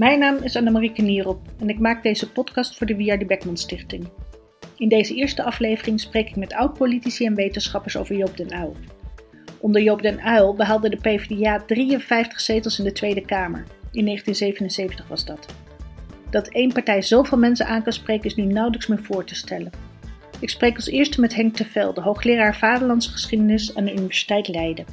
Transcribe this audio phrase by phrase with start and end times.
[0.00, 4.08] Mijn naam is Annemarieke Nierop en ik maak deze podcast voor de Wiardi Beckman Stichting.
[4.76, 8.76] In deze eerste aflevering spreek ik met oud-politici en wetenschappers over Joop den Uyl.
[9.58, 13.64] Onder Joop den Uyl behaalde de PvdA 53 zetels in de Tweede Kamer.
[13.92, 15.46] In 1977 was dat.
[16.30, 19.70] Dat één partij zoveel mensen aan kan spreken is nu nauwelijks meer voor te stellen.
[20.38, 24.84] Ik spreek als eerste met Henk Tevelde, hoogleraar Vaderlandse Geschiedenis aan de Universiteit Leiden.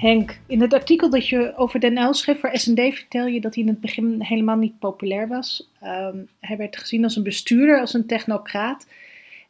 [0.00, 3.54] Henk, in het artikel dat je over Den Uyl schreef voor S&D vertel je dat
[3.54, 5.68] hij in het begin helemaal niet populair was.
[5.80, 8.86] Ehm, hij werd gezien als een bestuurder, als een technocraat.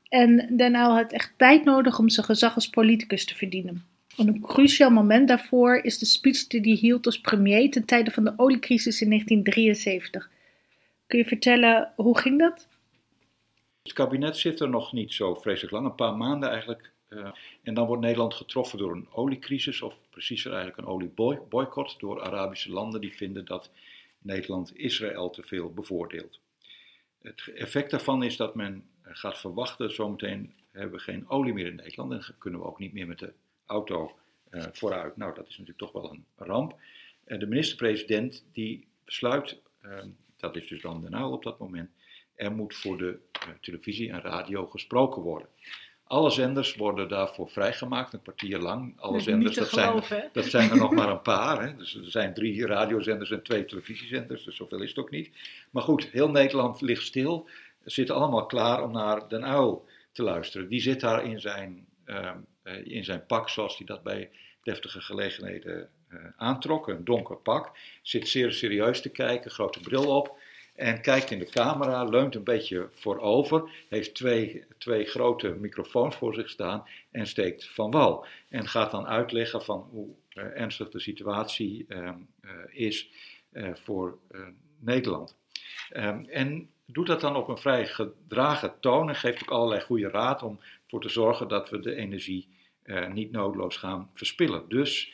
[0.09, 3.85] En Den had echt tijd nodig om zijn gezag als politicus te verdienen.
[4.17, 8.11] En een cruciaal moment daarvoor is de speech die hij hield als premier ten tijde
[8.11, 10.30] van de oliecrisis in 1973.
[11.07, 12.69] Kun je vertellen, hoe ging dat?
[13.83, 16.93] Het kabinet zit er nog niet zo vreselijk lang, een paar maanden eigenlijk.
[17.63, 22.73] En dan wordt Nederland getroffen door een oliecrisis, of preciezer eigenlijk een olieboycott door Arabische
[22.73, 23.71] landen die vinden dat
[24.19, 26.41] Nederland Israël te veel bevoordeelt.
[27.23, 31.75] Het effect daarvan is dat men gaat verwachten, zometeen hebben we geen olie meer in
[31.75, 33.33] Nederland en kunnen we ook niet meer met de
[33.67, 34.19] auto
[34.51, 35.17] uh, vooruit.
[35.17, 36.77] Nou, dat is natuurlijk toch wel een ramp.
[37.27, 39.99] Uh, de minister-president die besluit, uh,
[40.37, 41.91] dat is dus dan de Uyl op dat moment,
[42.35, 43.19] er moet voor de
[43.61, 45.49] televisie en radio gesproken worden.
[46.11, 49.01] Alle zenders worden daarvoor vrijgemaakt, een kwartier lang.
[49.01, 51.63] Alle zenders, dat, geloven, zijn, dat zijn er nog maar een paar.
[51.63, 51.77] Hè.
[51.77, 55.30] Dus er zijn drie radiozenders en twee televisiezenders, dus zoveel is het ook niet.
[55.71, 57.49] Maar goed, heel Nederland ligt stil,
[57.85, 60.69] zit allemaal klaar om naar Den Uyl te luisteren.
[60.69, 62.30] Die zit daar in zijn, uh,
[62.85, 64.31] in zijn pak, zoals hij dat bij
[64.62, 67.71] deftige gelegenheden uh, aantrok, een donker pak.
[68.03, 70.39] Zit zeer serieus te kijken, grote bril op
[70.81, 76.34] en kijkt in de camera, leunt een beetje voorover, heeft twee, twee grote microfoons voor
[76.34, 78.27] zich staan en steekt van wal.
[78.49, 82.11] En gaat dan uitleggen van hoe uh, ernstig de situatie uh,
[82.43, 83.11] uh, is
[83.73, 84.19] voor
[84.79, 85.37] Nederland.
[85.97, 90.09] Um, en doet dat dan op een vrij gedragen toon en geeft ook allerlei goede
[90.09, 92.49] raad om ervoor te zorgen dat we de energie
[93.13, 94.69] niet noodloos gaan verspillen.
[94.69, 95.13] Dus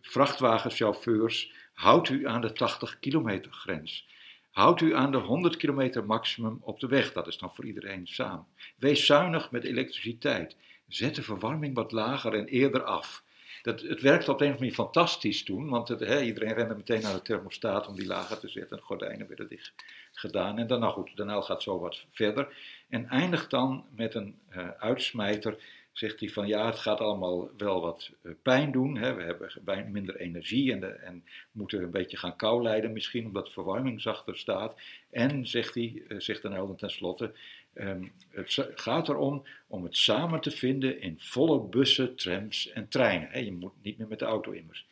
[0.00, 4.08] vrachtwagenchauffeurs, houdt u aan de 80 kilometer grens.
[4.50, 8.06] Houd u aan de 100 kilometer maximum op de weg, dat is dan voor iedereen
[8.06, 8.46] samen.
[8.76, 10.56] Wees zuinig met elektriciteit.
[10.88, 13.22] Zet de verwarming wat lager en eerder af.
[13.62, 16.74] Dat, het werkte op de een of andere manier fantastisch toen, want het, iedereen rende
[16.74, 18.76] meteen naar de thermostaat om die lager te zetten.
[18.76, 19.72] De gordijnen werden dicht
[20.12, 20.58] gedaan.
[20.58, 22.56] En dan, nou goed, daarna gaat zo wat verder.
[22.88, 25.56] En eindigt dan met een uh, uitsmijter
[25.92, 28.96] zegt hij van ja, het gaat allemaal wel wat eh, pijn doen.
[28.96, 29.14] Hè.
[29.14, 33.46] We hebben minder energie en, de, en moeten een beetje gaan kou lijden misschien, omdat
[33.46, 34.80] de verwarming zachter staat.
[35.10, 37.32] En, zegt hij, eh, zegt de Nelden tenslotte,
[37.74, 43.28] um, het gaat erom om het samen te vinden in volle bussen, trams en treinen.
[43.30, 43.38] Hè.
[43.38, 44.86] Je moet niet meer met de auto immers.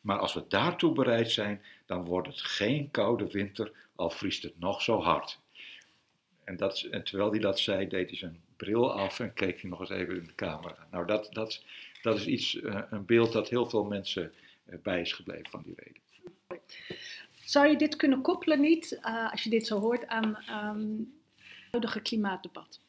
[0.00, 4.58] Maar als we daartoe bereid zijn, dan wordt het geen koude winter, al vriest het
[4.58, 5.40] nog zo hard.
[6.44, 9.70] En, dat, en terwijl hij dat zei, deed hij zijn bril af en keek hij
[9.70, 10.86] nog eens even in de camera.
[10.90, 11.62] Nou, dat, dat,
[12.02, 14.32] dat is iets, uh, een beeld dat heel veel mensen
[14.66, 16.02] uh, bij is gebleven van die reden.
[17.44, 20.44] Zou je dit kunnen koppelen niet, uh, als je dit zo hoort, aan
[20.76, 22.80] um, het huidige klimaatdebat?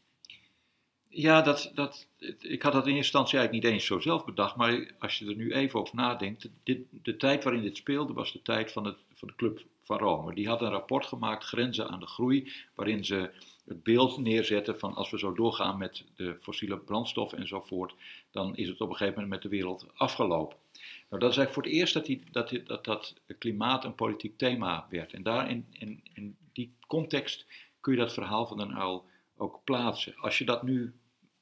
[1.09, 2.07] Ja, dat, dat,
[2.39, 5.25] ik had dat in eerste instantie eigenlijk niet eens zo zelf bedacht, maar als je
[5.25, 8.85] er nu even over nadenkt, dit, de tijd waarin dit speelde was de tijd van,
[8.85, 10.33] het, van de Club van Rome.
[10.33, 13.31] Die had een rapport gemaakt, Grenzen aan de Groei, waarin ze
[13.67, 17.93] het beeld neerzetten van als we zo doorgaan met de fossiele brandstof enzovoort,
[18.31, 20.57] dan is het op een gegeven moment met de wereld afgelopen.
[21.09, 23.95] Nou, dat is eigenlijk voor het eerst dat die, dat, die, dat, dat klimaat een
[23.95, 25.13] politiek thema werd.
[25.13, 25.65] En daar in,
[26.13, 27.45] in, die context
[27.79, 29.05] kun je dat verhaal van Den Uyl
[29.37, 30.15] ook plaatsen.
[30.15, 30.93] Als je dat nu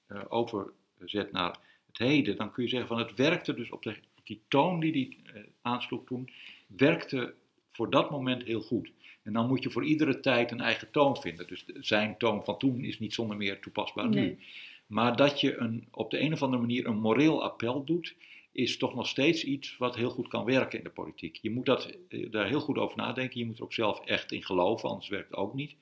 [0.08, 3.96] uh, overzet naar het heden, dan kun je zeggen van het werkte dus op de,
[4.24, 6.30] die toon die hij uh, aansloeg toen,
[6.68, 7.34] werkte
[7.72, 8.92] voor dat moment heel goed.
[9.24, 11.48] En dan moet je voor iedere tijd een eigen toon vinden.
[11.48, 14.24] Dus zijn toon van toen is niet zonder meer toepasbaar nee.
[14.24, 14.40] nu.
[14.88, 18.16] Maar dat je een, op de een of andere manier een moreel appel doet,
[18.52, 21.40] is toch nog steeds iets wat heel goed kan werken in de politiek.
[21.42, 23.40] Je moet dat, eh, daar heel goed over nadenken.
[23.40, 25.76] Je moet er ook zelf echt in geloven, anders werkt het ook niet.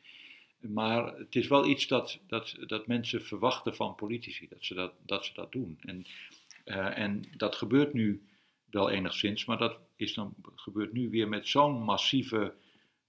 [0.59, 4.93] Maar het is wel iets dat, dat, dat mensen verwachten van politici, dat ze dat,
[5.05, 5.77] dat, ze dat doen.
[5.81, 6.05] En,
[6.65, 8.21] uh, en dat gebeurt nu
[8.69, 12.53] wel enigszins, maar dat is dan, gebeurt nu weer met zo'n massieve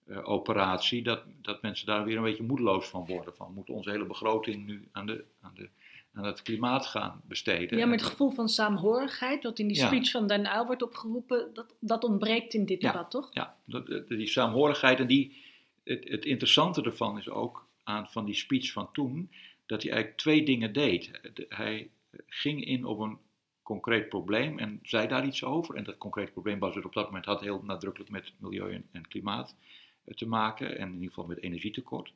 [0.07, 3.35] uh, operatie, dat, dat mensen daar weer een beetje moedeloos van worden.
[3.35, 5.69] Van moet onze hele begroting nu aan, de, aan, de,
[6.13, 7.79] aan het klimaat gaan besteden?
[7.79, 10.11] Ja, maar het gevoel van saamhorigheid, wat in die speech ja.
[10.11, 13.29] van Den Uyl wordt opgeroepen, dat, dat ontbreekt in dit ja, debat, toch?
[13.33, 15.37] Ja, dat, die saamhorigheid en die,
[15.85, 19.31] het, het interessante ervan is ook aan van die speech van toen,
[19.67, 21.11] dat hij eigenlijk twee dingen deed.
[21.49, 21.91] Hij
[22.27, 23.19] ging in op een
[23.63, 25.75] concreet probleem en zei daar iets over.
[25.75, 28.85] En dat concreet probleem was er op dat moment had heel nadrukkelijk met milieu en,
[28.93, 29.57] en klimaat
[30.05, 32.13] te maken en in ieder geval met energietekort.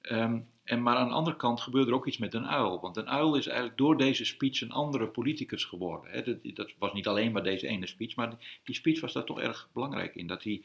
[0.00, 2.80] Ehm, en maar aan de andere kant gebeurde er ook iets met een uil.
[2.80, 6.10] Want een uil is eigenlijk door deze speech een andere politicus geworden.
[6.10, 6.22] Hè.
[6.22, 9.40] Dat, dat, was niet alleen maar deze ene speech, maar die speech was daar toch
[9.40, 10.26] erg belangrijk in.
[10.26, 10.62] Dat hij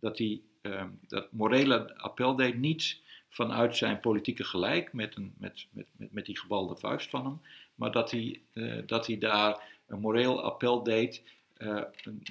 [0.00, 5.66] dat, hij, ehm, dat morele appel deed niet vanuit zijn politieke gelijk met, een, met,
[5.70, 7.40] met, met, met die gebalde vuist van hem,
[7.74, 11.22] maar dat hij, uh, dat hij daar een moreel appel deed
[11.58, 11.82] uh,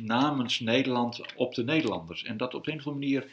[0.01, 2.23] namens Nederland op de Nederlanders.
[2.23, 3.31] En dat op een of andere manier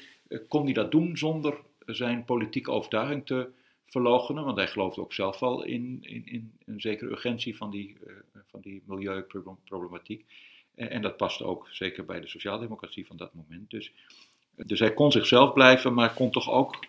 [0.48, 3.48] kon hij dat doen zonder zijn politieke overtuiging te
[3.86, 7.96] verloochenen, want hij geloofde ook zelf wel in, in, in een zekere urgentie van die,
[8.06, 8.12] uh,
[8.46, 10.24] van die milieuproblematiek.
[10.74, 13.70] En, en, dat paste ook zeker bij de sociaaldemocratie van dat moment.
[13.70, 13.92] Dus,
[14.56, 16.86] dus hij kon zichzelf blijven, maar kon toch ook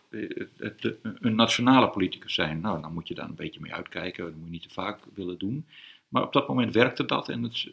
[1.19, 2.59] een nationale politicus zijn.
[2.59, 4.99] Nou, dan moet je daar een beetje mee uitkijken, dat moet je niet te vaak
[5.13, 5.65] willen doen.
[6.07, 7.71] Maar op dat moment werkte dat en het,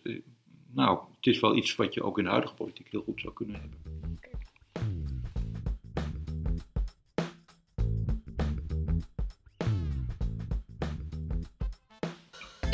[0.72, 3.32] nou, het is wel iets wat je ook in de huidige politiek heel goed zou
[3.32, 4.03] kunnen hebben.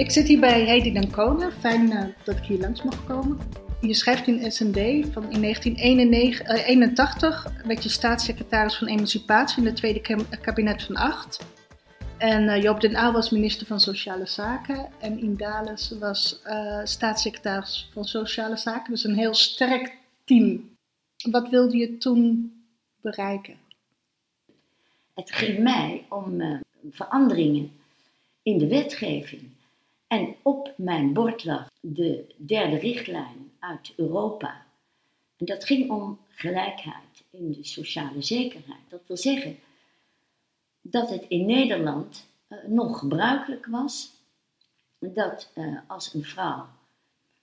[0.00, 1.50] Ik zit hier bij Hedy Dancona.
[1.50, 3.38] Fijn uh, dat ik hier langs mag komen.
[3.80, 4.78] Je schrijft in SND
[5.12, 10.00] van in 1981 uh, werd je staatssecretaris van Emancipatie in het Tweede
[10.40, 11.46] Kabinet van Acht.
[12.18, 16.42] En Joop den Uyl was minister van Sociale Zaken en Indales was
[16.84, 18.92] staatssecretaris van Sociale Zaken.
[18.92, 20.76] Dus een heel sterk team.
[21.30, 22.52] Wat wilde je toen
[23.00, 23.54] bereiken?
[25.14, 26.42] Het ging mij om
[26.90, 27.72] veranderingen
[28.42, 29.49] in de wetgeving.
[30.10, 34.66] En op mijn bord lag de derde richtlijn uit Europa.
[35.36, 38.80] En dat ging om gelijkheid in de sociale zekerheid.
[38.88, 39.58] Dat wil zeggen
[40.80, 44.12] dat het in Nederland uh, nog gebruikelijk was
[44.98, 46.66] dat uh, als een vrouw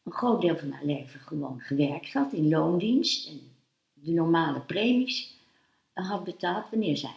[0.04, 3.42] een groot deel van haar leven gewoon gewerkt had in loondienst en
[3.94, 5.38] de normale premies
[5.96, 7.16] uh, had betaald wanneer zij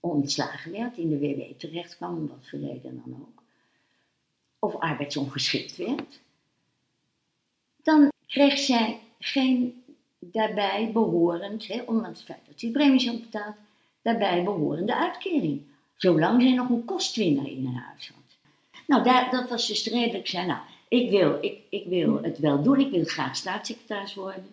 [0.00, 3.44] ontslagen werd, in de WW terecht kwam, wat voor reden dan ook
[4.66, 6.20] of arbeidsongeschikt werd,
[7.82, 9.84] dan kreeg zij geen
[10.18, 13.54] daarbij behorend, hè, ondanks het feit dat ze premies had betaald,
[14.02, 15.62] daarbij behorende uitkering.
[15.96, 18.24] Zolang zij nog een kostwinner in haar huis had.
[18.86, 20.46] Nou, dat was dus redelijk zijn.
[20.46, 24.46] Nou, ik wil, ik, ik wil het wel doen, ik wil graag staatssecretaris worden.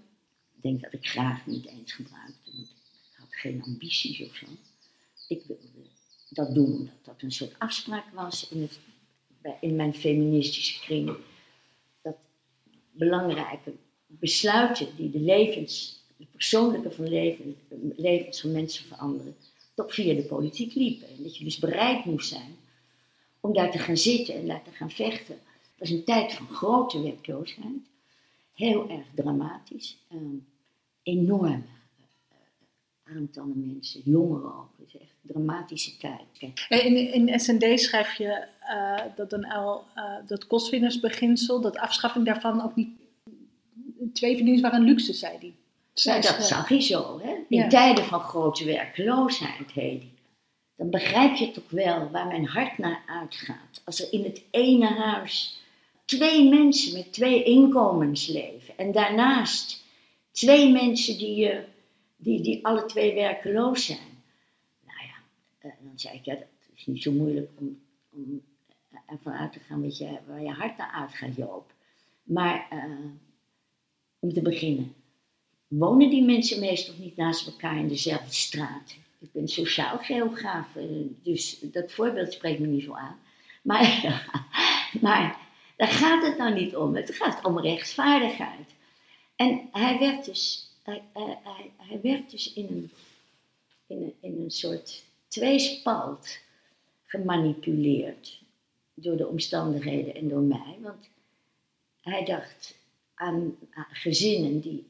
[0.56, 2.68] Ik denk dat ik graag niet eens gebruikte, want
[3.12, 4.46] ik had geen ambities of zo.
[5.28, 5.62] Ik wilde
[6.30, 8.80] dat doen omdat dat een soort afspraak was in het
[9.60, 11.16] in mijn feministische kring,
[12.02, 12.16] dat
[12.92, 13.74] belangrijke
[14.08, 17.56] besluiten die de levens, de persoonlijke van leven,
[17.96, 19.36] levens van mensen veranderen,
[19.74, 21.08] toch via de politiek liepen.
[21.08, 22.56] En dat je dus bereid moest zijn
[23.40, 25.36] om daar te gaan zitten en daar te gaan vechten.
[25.36, 27.90] Het was een tijd van grote werkloosheid,
[28.54, 30.46] heel erg dramatisch, um,
[31.04, 31.66] enorm
[33.16, 34.70] aantallen mensen, jongeren ook.
[34.78, 36.54] Het is echt een dramatische tijd.
[36.70, 42.64] In, in SND schrijf je uh, dat een L, uh, dat kostwinnersbeginsel, dat afschaffing daarvan
[42.64, 42.90] ook niet.
[44.14, 45.54] Twee verdienst waren een luxe, zei hij.
[45.94, 47.20] Ja, dat zag hij zo.
[47.24, 47.30] Hè?
[47.50, 47.68] In ja.
[47.68, 49.74] tijden van grote werkloosheid.
[50.76, 53.82] Dan begrijp je toch wel waar mijn hart naar uitgaat.
[53.86, 55.62] Als er in het ene huis
[56.06, 58.78] twee mensen met twee inkomens leven.
[58.78, 59.84] En daarnaast
[60.32, 61.64] twee mensen die je
[62.24, 64.24] die, die alle twee werkeloos zijn.
[64.86, 65.16] Nou ja,
[65.70, 68.42] uh, dan zei ik, ja, dat is niet zo moeilijk om, om
[69.06, 71.74] ervan uit te gaan weet je, waar je hart naar uitgaat, Joop.
[72.24, 73.06] Maar uh,
[74.20, 74.94] om te beginnen,
[75.68, 78.96] wonen die mensen meestal niet naast elkaar in dezelfde straat?
[79.20, 80.68] Ik ben sociaal geograaf,
[81.22, 83.20] dus dat voorbeeld spreekt me niet zo aan.
[83.62, 84.22] Maar,
[85.02, 85.38] maar
[85.76, 86.96] daar gaat het nou niet om.
[86.96, 88.76] Het gaat om rechtvaardigheid.
[89.36, 92.92] En hij werd dus hij, hij, hij werd dus in een,
[93.88, 96.40] in een, in een soort tweespalt
[97.06, 98.42] gemanipuleerd
[98.94, 100.78] door de omstandigheden en door mij.
[100.82, 101.10] Want
[102.02, 102.76] hij dacht
[103.14, 104.86] aan, aan gezinnen die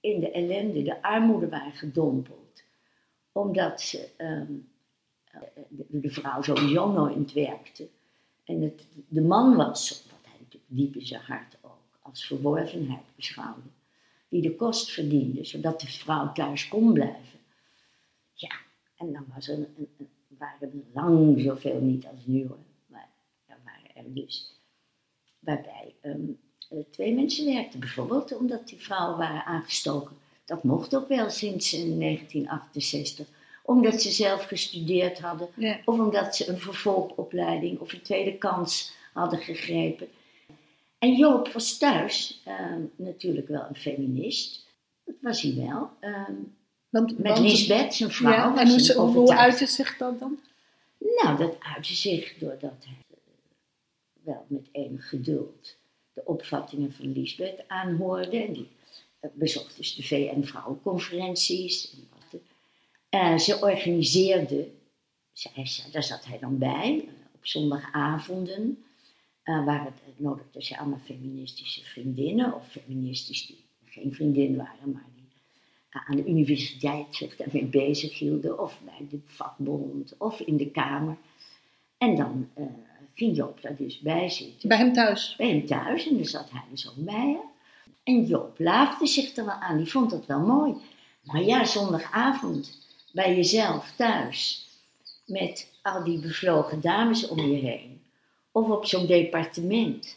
[0.00, 2.62] in de ellende, de armoede waren gedompeld.
[3.32, 4.68] Omdat ze, um,
[5.88, 7.88] de, vrouw sowieso nooit werkte.
[8.44, 8.76] En
[9.08, 13.68] de man was, wat hij natuurlijk diep in zijn hart ook, als verworvenheid beschouwde
[14.30, 17.38] die de kost verdiende, zodat de vrouw thuis kon blijven.
[18.34, 18.52] Ja,
[18.96, 20.08] en dan was er een, een,
[20.38, 22.64] waren er lang zoveel niet als nu hoor.
[22.86, 23.08] Maar
[23.46, 24.54] er waren er dus.
[25.38, 26.38] Waarbij um,
[26.90, 30.16] twee mensen werkten, bijvoorbeeld omdat die vrouwen waren aangestoken.
[30.44, 33.26] Dat mocht ook wel sinds 1968
[33.62, 35.48] omdat ze zelf gestudeerd hadden,
[35.84, 40.08] of omdat ze een vervolgopleiding of een tweede kans hadden gegrepen.
[41.00, 44.66] En Joop was thuis ehm, natuurlijk wel een feminist.
[45.04, 45.90] Dat was hij wel.
[46.00, 46.32] Ehm,
[46.88, 48.54] Want, met want- Lisbeth, zijn vrouw.
[48.54, 50.38] Ja, en hoe, uitte zich dat dan?
[51.22, 53.16] Nou, dat uitte zich doordat hij eh,
[54.24, 55.76] wel met enig geduld
[56.12, 58.42] de opvattingen van Lisbeth aanhoorde.
[58.42, 58.68] En die
[59.20, 61.90] eh, bezocht dus de VN-vrouwenconferenties.
[62.30, 62.38] de-
[63.08, 64.68] Eh, ze organiseerde,
[65.32, 68.84] zij, daar zat hij dan bij, op zondagavonden.
[69.42, 74.92] Eh waar het eh, nodigde ze allemaal feministische vriendinnen, of feministisch die geen vriendin waren,
[74.92, 75.28] maar die
[75.90, 81.16] aan de universiteit zich daarmee bezig hielden, of bij de vakbond, of in de Kamer.
[81.98, 82.64] En dan eh,
[83.14, 84.68] ging Joop daar dus bij zitten.
[84.68, 85.34] Bij hem thuis.
[85.36, 87.38] Bij hem thuis en daar zat hij dus ook bij.
[87.38, 87.48] Hè?
[88.02, 90.74] En Joop laafde zich er wel aan, die vond dat wel mooi.
[91.24, 92.78] Maar ja, zondagavond
[93.12, 94.68] bij jezelf thuis,
[95.26, 97.99] met al die bevlogen dames om je heen,
[98.52, 100.16] of op zo'n departement,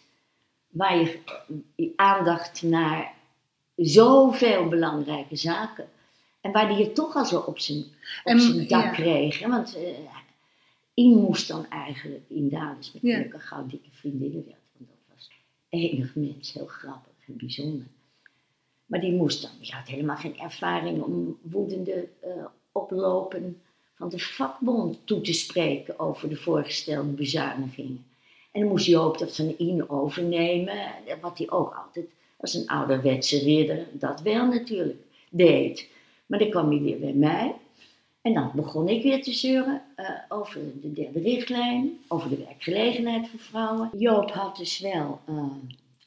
[0.67, 1.19] waar je
[1.95, 3.13] aandacht naar
[3.75, 5.89] zoveel belangrijke zaken.
[6.41, 7.85] En waar die je toch al zo op zijn, op
[8.23, 8.89] En- zijn dak ja.
[8.89, 9.39] kreeg.
[9.39, 9.49] Hè?
[9.49, 9.83] Want eh
[10.95, 13.17] In moest dan eigenlijk, In Dales met Ja.
[13.17, 14.57] leuke gauw dikke vriendinnen werd.
[14.77, 15.29] Want dat was
[15.69, 17.85] enig mens, heel grappig en bijzonder.
[18.85, 22.29] Maar die moest dan, die had helemaal geen ervaring om woedende eh,
[22.71, 23.61] oplopen
[23.93, 28.05] van de vakbond toe te spreken over de voorgestelde bezuinigingen.
[28.53, 30.77] En dan moest Joop dat van In overnemen,
[31.21, 32.05] wat hij ook altijd
[32.37, 35.89] als een ouderwetse ridder, dat wel natuurlijk, deed.
[36.25, 37.55] Maar dan kwam hij weer bij mij.
[38.21, 43.27] En dan begon ik weer te zeuren eh, over de derde richtlijn, over de werkgelegenheid
[43.27, 43.89] voor vrouwen.
[43.97, 45.45] Joop had dus wel eh,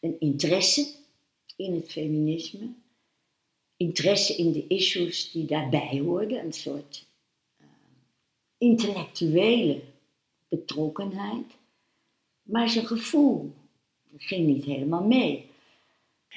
[0.01, 0.87] een interesse
[1.57, 2.69] in het feminisme.
[3.77, 6.45] Interesse in de issues die daarbij hoorden.
[6.45, 7.07] Een soort
[7.57, 7.67] eh,
[8.59, 9.81] intellectuele
[10.49, 11.57] betrokkenheid.
[12.57, 13.53] Maar zijn gevoel
[14.17, 15.51] ging niet helemaal mee.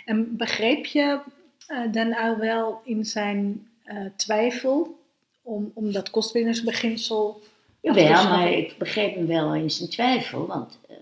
[0.05, 1.19] En begreep je
[1.67, 4.99] eh Den Uyl wel in zijn eh, twijfel
[5.41, 7.41] om, om dat kostwinnersbeginsel
[7.81, 10.95] Jawel, maar ik begreep hem wel in zijn twijfel, want eh,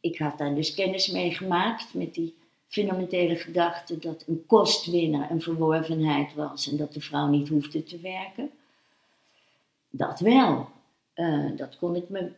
[0.00, 2.34] ik had daar dus kennis mee gemaakt met die
[2.66, 7.98] fundamentele gedachte dat een kostwinner een verworvenheid was en dat de vrouw niet hoefde te
[7.98, 8.50] werken.
[9.90, 10.68] Dat wel.
[11.56, 12.32] Dat kon ik me,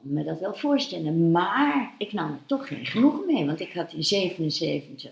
[0.00, 3.72] kon me dat wel voorstellen, maar ik nam er toch geen genoeg mee, want ik
[3.72, 5.10] had in 77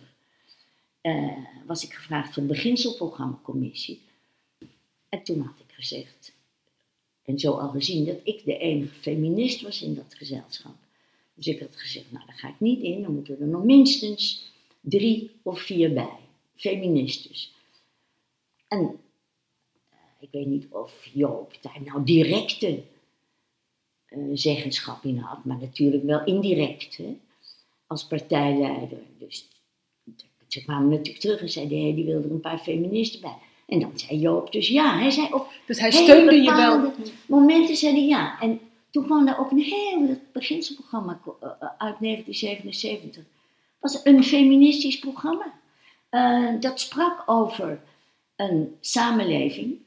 [1.01, 4.01] eh, was ik gevraagd voor de beginselprogrammacommissie.
[5.09, 6.33] En toen had ik gezegd,
[7.25, 10.75] en zo al gezien dat ik de enige feminist was in dat gezelschap.
[11.35, 14.53] Dus ik had gezegd, nou daar ga ik niet in, dan moeten er nog minstens
[14.81, 16.19] drie of vier bij,
[16.55, 17.53] feministes.
[18.69, 19.01] En
[19.91, 22.83] eh, ik weet niet of Joop daar nou directe
[24.33, 27.17] zeggenschap in had, maar natuurlijk wel indirect, hè,
[27.87, 28.99] als partijleider.
[29.19, 29.49] Dus
[30.49, 33.37] ze kwamen natuurlijk terug en zeiden, hé, die wilde er een paar feministen bij.
[33.67, 36.93] En dan zei Joop dus ja, hij zei op Dus hij hele steunde je wel.
[37.27, 38.41] momenten zei hij ja.
[38.41, 43.25] En toen kwam daar ook een heel het beginselprogramma eh, eh, uit 1977.
[43.81, 45.53] was een feministisch programma.
[46.09, 47.81] Eh, dat sprak over
[48.37, 49.79] een samenleving.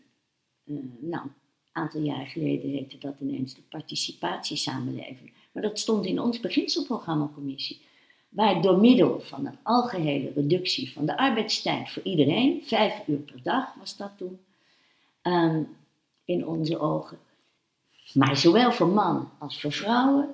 [0.66, 1.28] Eh, nou,
[1.72, 5.34] aantal jaar geleden heette dat ineens de participatiesamenleving.
[5.52, 7.82] Maar dat stond in ons beginselprogrammacommissie.
[8.30, 13.44] Waar door middel van een algehele reductie van de arbeidstijd voor iedereen, vijf uur per
[13.44, 14.40] dag was dat toen,
[15.22, 15.64] ehm,
[16.26, 17.18] in onze ogen.
[18.14, 20.30] Maar zowel voor mannen als voor vrouwen,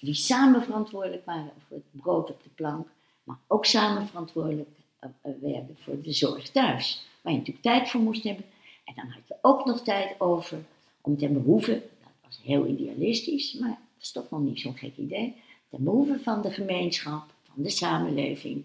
[0.00, 2.88] die samen verantwoordelijk waren voor het brood op de plank,
[3.24, 7.06] maar ook samen verantwoordelijk eh, eh, werden voor de zorg thuis.
[7.22, 8.44] Waar je natuurlijk tijd voor moest hebben.
[8.88, 10.58] En dan had je ook nog tijd over
[11.00, 14.96] om ten behoeve, dat was heel idealistisch, maar dat was toch nog niet zo'n gek
[14.96, 15.34] idee,
[15.70, 18.64] ten behoeve van de gemeenschap, van de samenleving,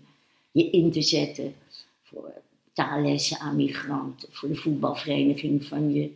[0.51, 1.55] je in te zetten
[2.01, 2.33] voor
[2.73, 6.11] taallessen aan migranten, voor de voetbalvereniging van je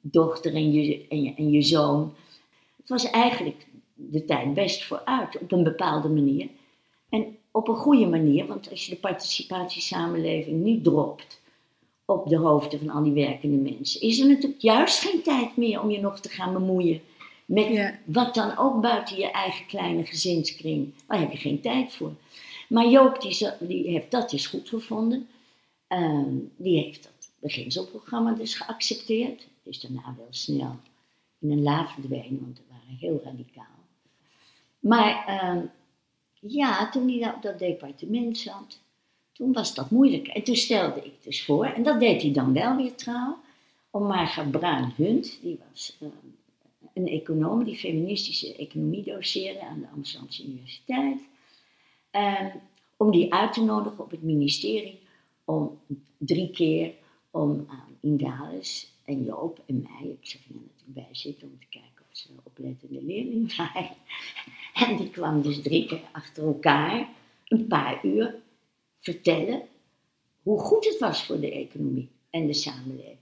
[0.00, 2.14] dochter en je, en je, en je zoon.
[2.76, 6.48] Het was eigenlijk de tijd best vooruit, op een bepaalde manier.
[7.08, 11.41] En op een goede manier, want als je de participatiesamenleving niet dropt
[12.12, 15.82] op de hoofden van al die werkende mensen, is er natuurlijk juist geen tijd meer
[15.82, 17.00] om je nog te gaan bemoeien
[17.44, 17.98] met Ja.
[18.04, 20.94] wat dan ook buiten je eigen kleine gezinskring.
[21.06, 22.12] Daar heb je geen tijd voor.
[22.68, 25.28] Maar Joop die, die heeft dat dus goed gevonden.
[25.86, 29.40] Ehm, die heeft dat beginselprogramma dus geaccepteerd.
[29.40, 30.76] Het is daarna wel snel
[31.38, 33.64] in een la verdwenen, want we waren heel radicaal.
[34.78, 35.64] Maar ehm,
[36.40, 38.80] ja, toen hij op dat departement zat,
[39.32, 40.26] toen was dat moeilijk.
[40.28, 43.38] En toen stelde ik dus voor, en dat deed hij dan wel weer trouw,
[43.90, 46.10] om Marga Bruin-Hunt, die was ehm,
[46.94, 51.18] een econoom die feministische economie doseerde aan de Amsterdamse Universiteit.
[52.10, 52.52] En
[52.96, 55.00] om die uit te nodigen op het ministerie
[55.44, 55.78] om
[56.18, 56.92] drie keer
[57.30, 61.66] om aan Indales en Joop en mij, ik zeg er natuurlijk bij zitten om te
[61.70, 63.90] kijken of ze oplettende leerlingen waren.
[64.74, 67.08] En die kwam dus drie keer achter elkaar
[67.48, 68.34] een paar uur
[69.02, 69.62] vertellen
[70.42, 73.18] hoe goed het was voor de economie en de samenleving.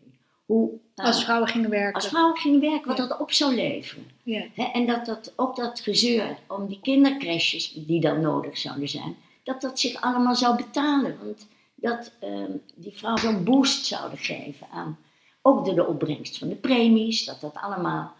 [0.46, 1.94] Hoe, uh, Als vrouwen gingen werken.
[1.94, 3.06] als vrouwen gingen werken, wat Ja.
[3.06, 4.04] dat op zou leveren.
[4.22, 4.44] Ja.
[4.72, 9.60] En dat, dat ook dat gezeur om die kindercrashes die dan nodig zouden zijn, dat
[9.60, 11.18] dat zich allemaal zou betalen.
[11.24, 14.98] Want dat ehm, die vrouwen zo'n boost zouden geven aan,
[15.42, 18.12] ook door de opbrengst van de premies, dat dat allemaal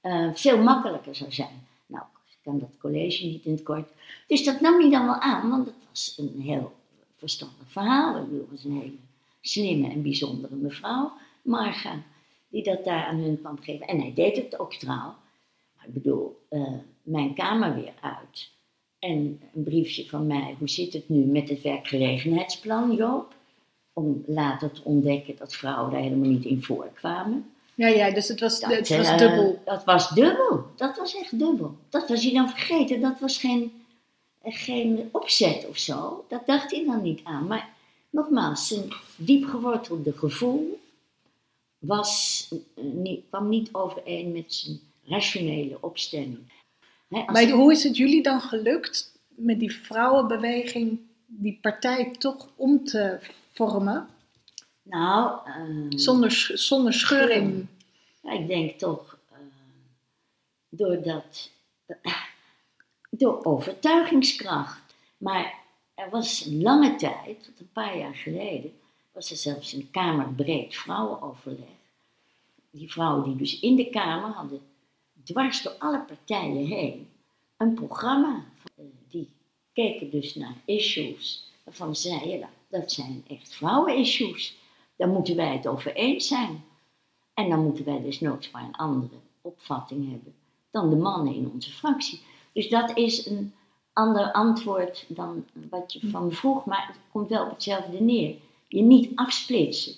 [0.00, 1.66] eh, veel makkelijker zou zijn.
[1.86, 3.88] Nou, ik kan dat college niet in het kort.
[4.26, 6.72] Dus dat nam hij dan wel aan, want het was een heel
[7.20, 8.16] verstandig verhaal.
[8.16, 8.98] Ik bedoel, het was een hele
[9.40, 11.12] slimme en bijzondere mevrouw,
[11.42, 12.02] Marga,
[12.48, 13.86] die dat daar aan hun kwam geven.
[13.86, 15.14] En hij deed het ook trouw.
[15.76, 18.50] Maar ik bedoel, eh, mijn kamer weer uit.
[18.98, 23.34] En een briefje van mij, hoe zit het nu met het werkgelegenheidsplan, Joop?
[23.92, 27.50] Om later te ontdekken dat vrouwen daar helemaal niet in voorkwamen.
[27.74, 29.62] Ja, ja, dus het was, het was eh, dubbel.
[29.64, 30.64] Dat was dubbel.
[30.76, 31.76] Dat was echt dubbel.
[31.88, 33.00] Dat was hij dan vergeten.
[33.00, 33.72] Dat was geen,
[34.42, 36.24] geen opzet of zo.
[36.28, 37.46] Dat dacht hij dan niet aan.
[37.46, 37.68] Maar
[38.10, 40.80] nogmaals, zijn diep gewortelde gevoel
[41.78, 46.38] was, eh, niet, kwam niet overeen met zijn rationele opstelling.
[47.08, 53.18] Maar hoe is het jullie dan gelukt met die vrouwenbeweging, die partij toch om te
[53.52, 54.08] vormen?
[54.82, 57.66] nou, eh, Zonder, zonder scheuring.
[58.22, 59.38] Ja, ik denk toch eh,
[60.68, 61.50] doordat,
[63.20, 64.94] door overtuigingskracht.
[65.16, 65.54] Maar
[65.94, 68.72] er was lange tijd, tot een paar jaar geleden,
[69.12, 71.78] was er zelfs een kamerbreed vrouwenoverleg.
[72.70, 74.60] Die vrouwen die dus in de Kamer hadden,
[75.24, 77.08] dwars door alle partijen heen,
[77.56, 78.44] een programma.
[79.08, 79.28] Die
[79.72, 84.56] keken dus naar issues waarvan ze zeiden, ja, dat zijn echt vrouwenissues.
[84.96, 86.64] Daar moeten wij het over eens zijn.
[87.34, 90.34] En dan moeten wij dus nooit een andere opvatting hebben
[90.70, 92.20] dan de mannen in onze fractie.
[92.52, 93.54] Dus dat is een
[93.92, 98.34] ander antwoord dan wat je van me vroeg, maar het komt wel op hetzelfde neer.
[98.68, 99.94] Je niet afsplitsen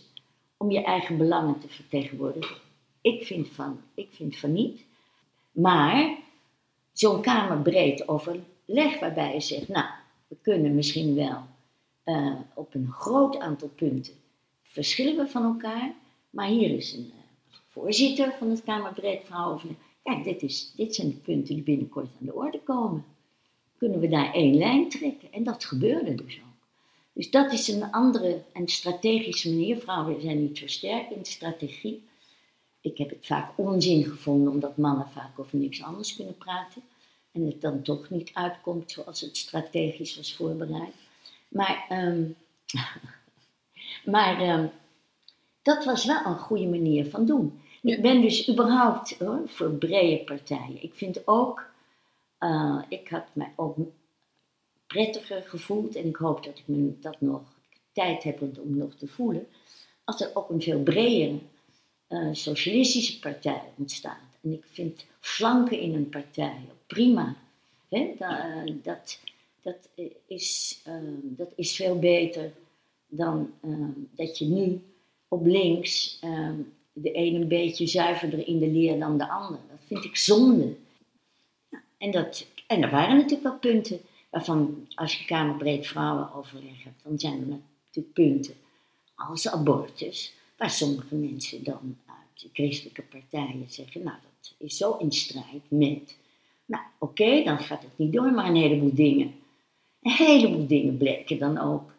[0.57, 2.57] om je eigen belangen te vertegenwoordigen.
[3.01, 4.85] Ik vind van, ik vind van niet.
[5.53, 6.19] Maar
[6.93, 9.87] zo'n kamerbreed overleg waarbij je zegt, nou,
[10.29, 11.43] we kunnen misschien wel
[12.05, 14.15] eh, op een groot aantal punten
[14.73, 15.95] verschillen we van elkaar,
[16.31, 19.77] maar hier is een eh, voorzitter van het Kamerbreed Vrouwenoverleg.
[20.03, 23.05] Kijk, dit, is, dit zijn de punten die binnenkort aan de orde komen.
[23.79, 25.33] Kunnen we daar één lijn trekken?
[25.33, 26.53] En dat gebeurde dus ook.
[27.13, 29.77] Dus dat is een andere en strategische manier.
[29.77, 32.05] Vrouwen zijn niet zo sterk in strategie.
[32.81, 36.83] Ik heb het vaak onzin gevonden, omdat mannen vaak over niks anders kunnen praten.
[37.33, 40.95] En het dan toch niet uitkomt zoals het strategisch was voorbereid.
[41.49, 42.25] Maar, ehm,
[44.13, 44.67] maar ehm,
[45.63, 47.62] dat was wel een goede manier van doen.
[47.83, 50.83] Ik ben dus überhaupt hoor, voor brede partijen.
[50.83, 51.65] Ik vind ook,
[52.39, 53.77] eh, ik had me ook
[54.87, 57.43] prettiger gevoeld en ik hoop dat ik me dat nog
[57.93, 59.47] tijd heb om nog te voelen,
[60.05, 61.39] als er ook een veel bredere
[62.07, 64.39] eh, socialistische partij ontstaat.
[64.43, 67.37] En ik vind flanken in een partij prima.
[68.19, 69.19] Da- dat,
[69.63, 69.89] dat,
[70.27, 72.53] is, eh, dat is veel beter
[73.07, 73.71] dan eh,
[74.11, 74.81] dat je nu
[75.29, 76.51] op links eh,
[76.93, 79.61] de een een beetje zuiverder in de leer dan de ander.
[79.71, 80.77] Dat vind ik zonde.
[81.99, 84.01] En, dat, en er waren natuurlijk wel punten
[84.31, 88.55] waarvan, als je Kamerbreed vrouwenoverleg hebt, dan zijn er natuurlijk punten
[89.15, 94.97] als abortus, waar sommige mensen dan uit de christelijke partijen zeggen, nou dat is zo
[94.97, 96.17] in strijd met.
[96.65, 99.35] Nou oké, dan gaat het niet door, maar een heleboel dingen.
[100.03, 101.92] Een heleboel dingen bleken dan ook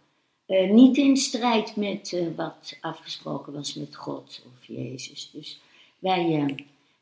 [0.53, 5.31] eh, niet in strijd met eh, wat afgesproken was met God of Jezus.
[5.31, 5.61] Dus
[5.99, 6.55] wij, eh,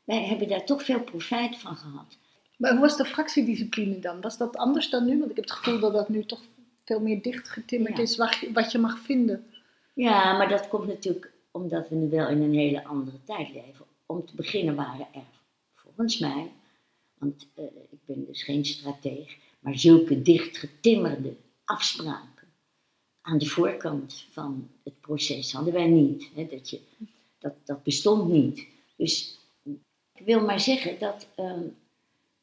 [0.04, 2.16] wij hebben daar toch veel profijt van gehad.
[2.56, 4.20] Maar hoe was de fractiediscipline dan?
[4.20, 5.18] Was dat anders dan nu?
[5.18, 6.40] Want ik heb het gevoel dat dat nu toch
[6.84, 8.02] veel meer dichtgetimmerd Ja.
[8.02, 9.46] is wat je, wat je mag vinden.
[9.94, 13.84] Ja, maar dat komt natuurlijk omdat we nu wel in een hele andere tijd leven.
[14.06, 15.22] Om te beginnen waren er,
[15.74, 16.50] volgens mij,
[17.18, 17.48] want
[17.90, 22.31] ik ben dus geen strateeg, maar zulke dichtgetimmerde afspraken
[23.22, 26.30] aan de voorkant van het proces hadden wij niet.
[26.34, 26.80] Hè, dat, je,
[27.38, 28.66] dat, dat bestond niet.
[28.96, 29.38] Dus
[30.14, 31.62] ik wil maar zeggen dat ehm,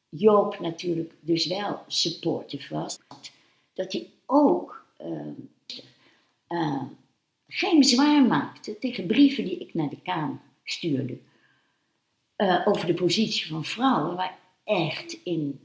[0.08, 2.98] Joop natuurlijk dus wel supportive was.
[3.74, 5.32] Dat hij ook ehm,
[6.46, 6.82] eh,
[7.48, 11.18] geen bezwaar maakte tegen brieven die ik naar de Kamer stuurde.
[12.36, 15.60] eh, over de positie van vrouwen, waar echt in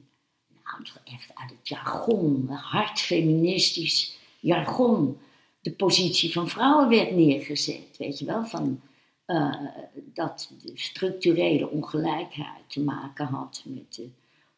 [0.64, 4.15] nou, echt uit het jargon, hard feministisch
[4.46, 5.18] jargon,
[5.62, 7.98] de positie van vrouwen werd neergezet.
[7.98, 8.82] Weet je wel, van
[9.26, 9.56] eh,
[9.96, 14.10] dat de structurele ongelijkheid te maken had met de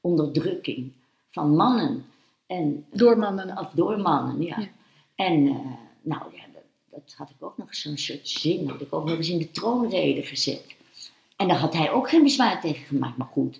[0.02, 0.92] onderdrukking
[1.30, 2.06] van mannen.
[2.48, 3.58] En, door mannen.
[3.58, 4.58] Of door mannen, ja.
[5.16, 5.56] En eh,
[6.02, 9.18] nou ja, dat, dat, had ik ook nog zo'n soort zin, had ik ook nog
[9.18, 10.76] eens in de troonrede gezet.
[11.36, 13.60] En daar had hij ook geen bezwaar tegen gemaakt, maar goed.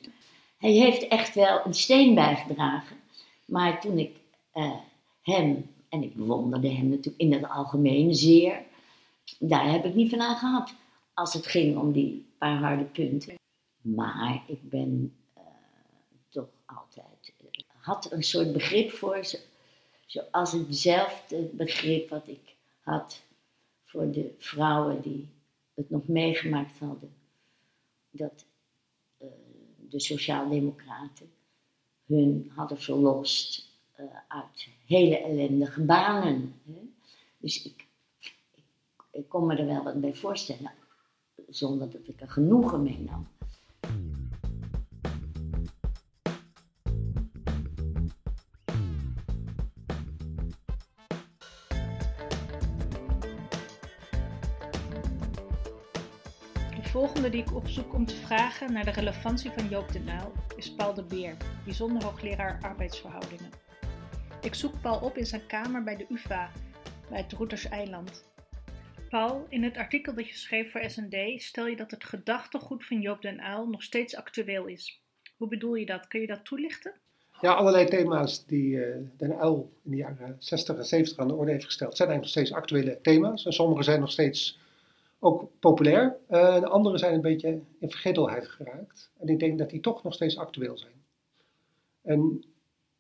[0.58, 2.98] Hij heeft echt wel een steen bijgedragen.
[3.46, 4.16] Maar toen ik
[4.54, 4.72] uh,
[5.22, 8.64] hem, en ik bewonderde hem natuurlijk in het algemeen zeer,
[9.40, 10.74] daar heb ik niet van aan gehad.
[11.14, 13.36] Als het ging om die paar harde punten.
[13.82, 15.44] Maar ik ben uh,
[16.30, 17.48] toch altijd, uh,
[17.82, 19.38] had een soort begrip voor, zo,
[20.06, 23.22] zoals hetzelfde begrip wat ik had
[23.86, 25.28] voor de vrouwen die
[25.74, 27.14] het nog meegemaakt hadden.
[28.10, 28.46] Dat
[29.90, 31.32] de Sociaaldemocraten
[32.06, 33.67] hun hadden verlost
[34.28, 36.62] uit hele ellendige banen.
[36.66, 36.80] Hè?
[37.38, 37.86] Dus ik,
[39.12, 40.72] ik, kon me er wel wat bij voorstellen,
[41.48, 43.28] zonder dat ik er genoegen mee nam.
[56.98, 60.72] volgende die ik opzoek om te vragen naar de relevantie van Joop de Uyl is
[60.72, 63.67] Paul de Beer, bijzonder hoogleraar arbeidsverhoudingen.
[64.48, 66.52] Ik zoek Paul op in zijn kamer bij de UvA,
[67.10, 68.26] bij het Roeters Eiland.
[69.10, 73.02] Paul, in het artikel dat je schreef voor SND stel je dat het gedachtegoed van
[73.02, 75.02] Joop den Uyl nog steeds actueel is.
[75.38, 76.08] Hoe bedoel je dat?
[76.08, 76.94] Kun je dat toelichten?
[77.42, 81.34] Ja, allerlei thema's die uh, Den Uyl in de jaren 60 en 70 aan de
[81.34, 83.46] orde heeft gesteld, zijn eigenlijk nog steeds actuele thema's.
[83.46, 84.60] En sommige zijn nog steeds
[85.20, 86.16] ook populair.
[86.30, 89.12] Uh, de andere zijn een beetje in vergetelheid geraakt.
[89.20, 91.06] En ik denk dat die toch nog steeds actueel zijn.
[92.02, 92.44] En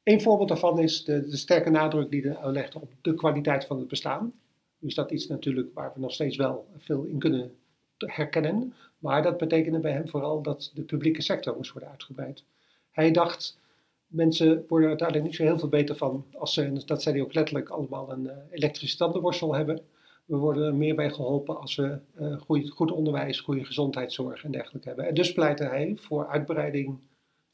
[0.07, 3.77] een voorbeeld daarvan is de, de sterke nadruk die de legde op de kwaliteit van
[3.79, 4.33] het bestaan.
[4.79, 7.51] Dus dat is natuurlijk waar we nog steeds wel veel in kunnen
[7.97, 8.73] herkennen.
[8.99, 12.43] Maar dat betekende bij hem vooral dat de publieke sector moest worden uitgebreid.
[12.91, 13.59] Hij dacht,
[14.07, 17.33] mensen worden uiteindelijk niet zo heel veel beter van als ze, dat zei hij ook
[17.33, 19.81] letterlijk, allemaal een uh, elektrische tandenborstel hebben
[20.27, 24.51] we worden er meer bij geholpen als we uh, goed, goed, onderwijs, goede gezondheidszorg en
[24.51, 25.07] dergelijke hebben.
[25.07, 26.99] En dus pleitte hij voor uitbreiding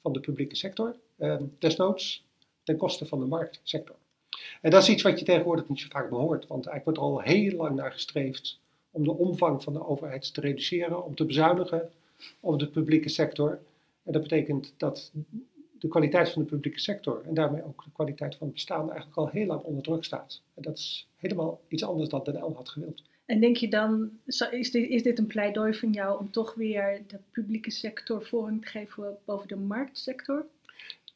[0.01, 2.22] van de publieke sector, uh, desnoods
[2.63, 3.95] ten koste van de marktsector.
[4.61, 7.23] En dat is iets wat je tegenwoordig niet zo vaak behoort, want eigenlijk wordt er
[7.23, 8.59] al heel lang naar gestreefd
[8.91, 11.89] om de omvang van de overheid te reduceren, om te bezuinigen
[12.39, 13.59] op de publieke sector.
[14.03, 15.11] En dat betekent dat
[15.79, 19.17] de kwaliteit van de publieke sector en daarmee ook de kwaliteit van het bestaan eigenlijk
[19.17, 20.41] al heel lang onder druk staat.
[20.53, 23.01] En dat is helemaal iets anders dan Den had gewild.
[23.25, 24.11] En denk je dan,
[24.51, 28.61] is dit, is dit een pleidooi van jou om toch weer de publieke sector voorrang
[28.61, 30.45] te geven boven de marktsector?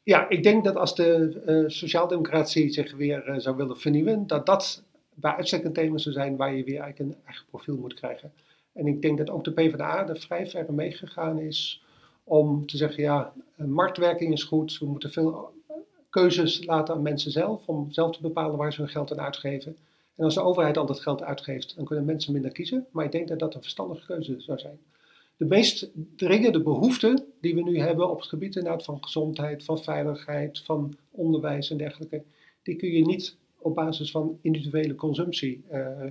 [0.02, 4.46] Ja, ik denk dat als de uh, sociaaldemocratie zich weer uh, zou willen vernieuwen, dat
[4.46, 4.82] dat
[5.14, 8.32] bij uitstek een thema zou zijn waar je weer eigenlijk een eigen profiel moet krijgen.
[8.72, 11.82] En ik denk dat ook de PvdA er vrij ver meegegaan is
[12.24, 15.52] om te zeggen, ja, marktwerking is goed, we moeten veel
[16.10, 19.76] keuzes laten aan mensen zelf, om zelf te bepalen waar ze hun geld aan uitgeven.
[20.16, 22.86] En als de overheid al dat geld uitgeeft, dan kunnen mensen minder kiezen.
[22.90, 24.78] Maar ik denk dat dat een verstandige keuze zou zijn.
[25.38, 30.60] De meest dringende behoeften die we nu hebben op het gebied van gezondheid, van veiligheid,
[30.60, 32.22] van onderwijs en dergelijke,
[32.62, 36.02] die kun je niet op basis van individuele consumptie uh,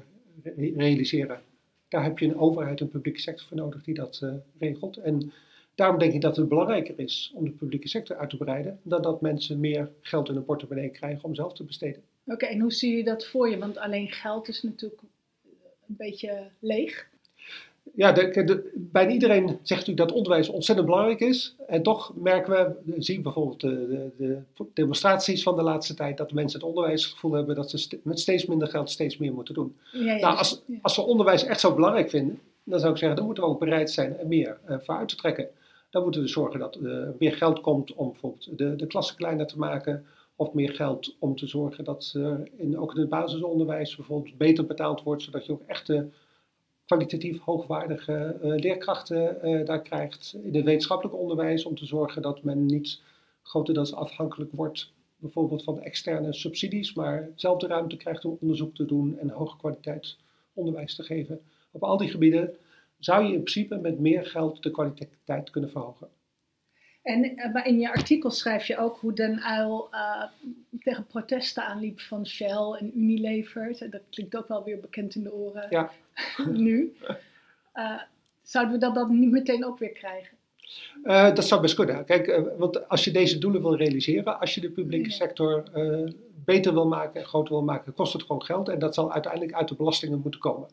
[0.55, 1.41] realiseren.
[1.87, 4.97] Daar heb je een overheid, een publieke sector voor nodig die dat uh, regelt.
[4.97, 5.31] En
[5.77, 9.01] Daarom denk ik dat het belangrijker is om de publieke sector uit te breiden, dan
[9.01, 12.01] dat mensen meer geld in hun portemonnee krijgen om zelf te besteden.
[12.25, 13.57] Oké, en hoe zie je dat voor je?
[13.57, 15.01] Want alleen geld is natuurlijk
[15.87, 17.09] een beetje leeg.
[17.97, 21.55] Ja, de, de, bijna iedereen zegt natuurlijk dat onderwijs ontzettend belangrijk is.
[21.67, 26.31] En toch merken we, zien bijvoorbeeld de, de, de demonstraties van de laatste tijd, dat
[26.31, 29.53] mensen het onderwijs het gevoel hebben dat ze met steeds minder geld steeds meer moeten
[29.53, 29.75] doen.
[29.91, 33.17] Ja, ja, nou, als, als we onderwijs echt zo belangrijk vinden, dan zou ik zeggen,
[33.17, 35.47] dan moeten we ook bereid zijn er meer uh, voor uit te trekken.
[35.89, 39.47] Dan moeten we zorgen dat er meer geld komt om bijvoorbeeld de, de klassen kleiner
[39.47, 40.05] te maken.
[40.35, 44.65] Of meer geld om te zorgen dat er in, ook in het basisonderwijs bijvoorbeeld beter
[44.65, 45.23] betaald wordt.
[45.23, 46.07] Zodat je ook echte
[46.87, 50.37] kwalitatief hoogwaardige uh, leerkrachten uh, daar krijgt.
[50.43, 53.01] In het wetenschappelijk onderwijs om te zorgen dat men niet
[53.41, 58.85] grotendeels afhankelijk wordt bijvoorbeeld van externe subsidies, maar zelf de ruimte krijgt om onderzoek te
[58.85, 60.17] doen en hoge kwaliteit
[60.53, 61.41] onderwijs te geven.
[61.71, 62.55] Op al die gebieden
[62.99, 66.07] zou je in principe met meer geld de kwaliteit kunnen verhogen.
[67.07, 70.23] En uh, in je artikel schrijf je ook hoe Den Uyl uh,
[70.79, 73.89] tegen protesten aanliep van Shell en Unilever.
[73.89, 75.91] Dat klinkt ook wel weer bekend in de oren ja.
[76.51, 76.95] nu.
[77.75, 78.01] Uh,
[78.41, 80.37] zouden we dat dan niet meteen ook weer krijgen?
[81.03, 82.05] Uh, dat zou best kunnen.
[82.05, 85.63] Kijk, want als je deze doelen wil realiseren, als je de publieke sector
[86.45, 88.69] beter wil maken en groter wil maken, kost het gewoon geld.
[88.69, 90.69] En dat zal uiteindelijk uit de belastingen moeten komen.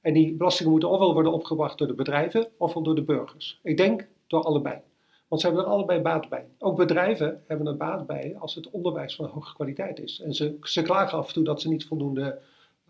[0.00, 3.60] En die belastingen moeten ofwel worden opgebracht door de bedrijven ofwel door de burgers.
[3.62, 4.80] Ik denk door allebei.
[5.28, 6.46] Want ze hebben er allebei baat bij.
[6.58, 10.20] Ook bedrijven hebben er baat bij als het onderwijs van hoge kwaliteit is.
[10.20, 12.38] En ze, ze klagen af en toe dat ze niet voldoende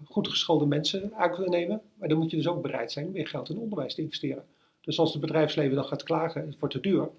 [0.04, 1.80] goed geschoolde mensen aan kunnen nemen.
[1.94, 4.44] Maar dan moet je dus ook bereid zijn weer geld in onderwijs te investeren.
[4.80, 7.10] Dus als het bedrijfsleven dan gaat klagen, het wordt te duur,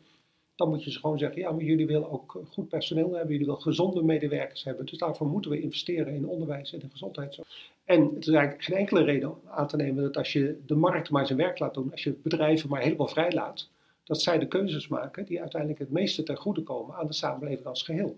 [0.56, 3.46] dan moet je ze gewoon zeggen, ja, maar jullie willen ook goed personeel hebben, jullie
[3.46, 4.86] willen gezonde medewerkers hebben.
[4.86, 7.48] Dus daarvoor moeten we investeren in onderwijs en de gezondheidszorg.
[7.86, 11.10] En het is eigenlijk geen enkele reden aan te nemen dat als je de markt
[11.10, 13.70] maar zijn werk laat doen, als je bedrijven maar helemaal vrij laat,
[14.10, 17.66] dat zij de keuzes maken die uiteindelijk het meeste ten goede komen aan de samenleving
[17.66, 18.18] als geheel.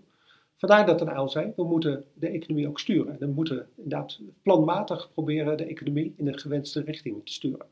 [0.56, 3.16] Vandaar dat een uil zei, we moeten de economie ook sturen.
[3.20, 7.66] We moeten inderdaad planmatig proberen de economie in de gewenste richting te sturen.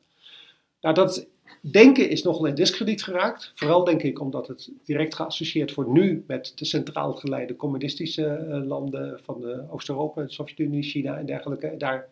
[0.82, 1.28] Nou, dat
[1.62, 3.52] denken is nogal in discrediet geraakt.
[3.56, 8.64] Vooral denk ik omdat het direct geassocieerd wordt nu met de centraal geleide communistische eh,
[8.68, 11.76] landen van Oost-Europa, de Sovjet-Unie, China en dergelijke.
[11.78, 12.10] Daar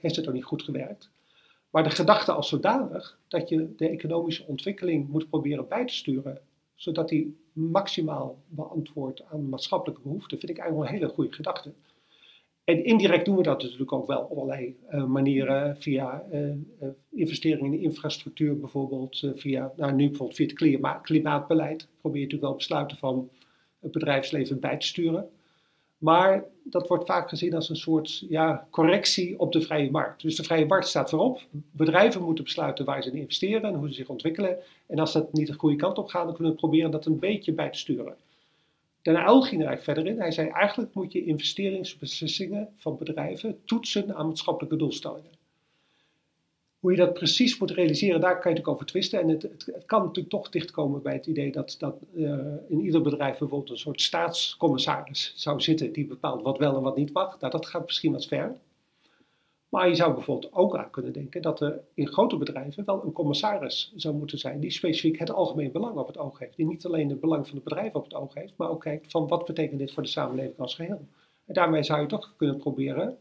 [0.00, 1.10] heeft het ook niet goed gewerkt.
[1.70, 6.40] Maar de gedachte als zodanig dat je de economische ontwikkeling moet proberen bij te sturen,
[6.74, 11.72] zodat die maximaal beantwoordt aan maatschappelijke behoeften, vind ik eigenlijk een hele goede gedachte.
[12.64, 16.54] En indirect doen we dat natuurlijk ook wel op allerlei uh, manieren, via uh,
[17.10, 22.50] investeringen in infrastructuur bijvoorbeeld, via, nou nu bijvoorbeeld via het klima klimaatbeleid, probeer je natuurlijk
[22.50, 23.30] wel besluiten van
[23.80, 25.30] het bedrijfsleven bij te sturen.
[26.00, 30.22] Maar dat wordt vaak gezien als een soort ja, correctie op de vrije markt.
[30.22, 31.40] Dus de vrije markt staat voorop.
[31.70, 34.56] Bedrijven moeten besluiten waar ze in investeren en hoe ze zich ontwikkelen.
[34.86, 37.18] En als dat niet de goede kant op gaat, dan kunnen we proberen dat een
[37.18, 38.14] beetje bij te sturen.
[39.02, 40.20] Daarna ging er eigenlijk verder in.
[40.20, 45.39] Hij zei eigenlijk moet je investeringsbeslissingen van bedrijven toetsen aan maatschappelijke doelstellingen.
[46.80, 49.20] Hoe je dat precies moet realiseren, daar kan je natuurlijk over twisten.
[49.20, 52.34] En het, het, kan natuurlijk toch dichtkomen bij het idee dat, dat uh,
[52.68, 56.96] in ieder bedrijf bijvoorbeeld een soort staatscommissaris zou zitten die bepaalt wat wel en wat
[56.96, 57.40] niet mag.
[57.40, 58.56] Nou, dat gaat misschien wat ver.
[59.68, 63.12] Maar je zou bijvoorbeeld ook aan kunnen denken dat er in grote bedrijven wel een
[63.12, 66.56] commissaris zou moeten zijn die specifiek het algemeen belang op het oog heeft.
[66.56, 69.10] Die niet alleen het belang van het bedrijf op het oog heeft, maar ook kijkt
[69.10, 71.06] van wat betekent dit voor de samenleving als geheel.
[71.46, 73.18] En daarmee zou je toch kunnen proberen,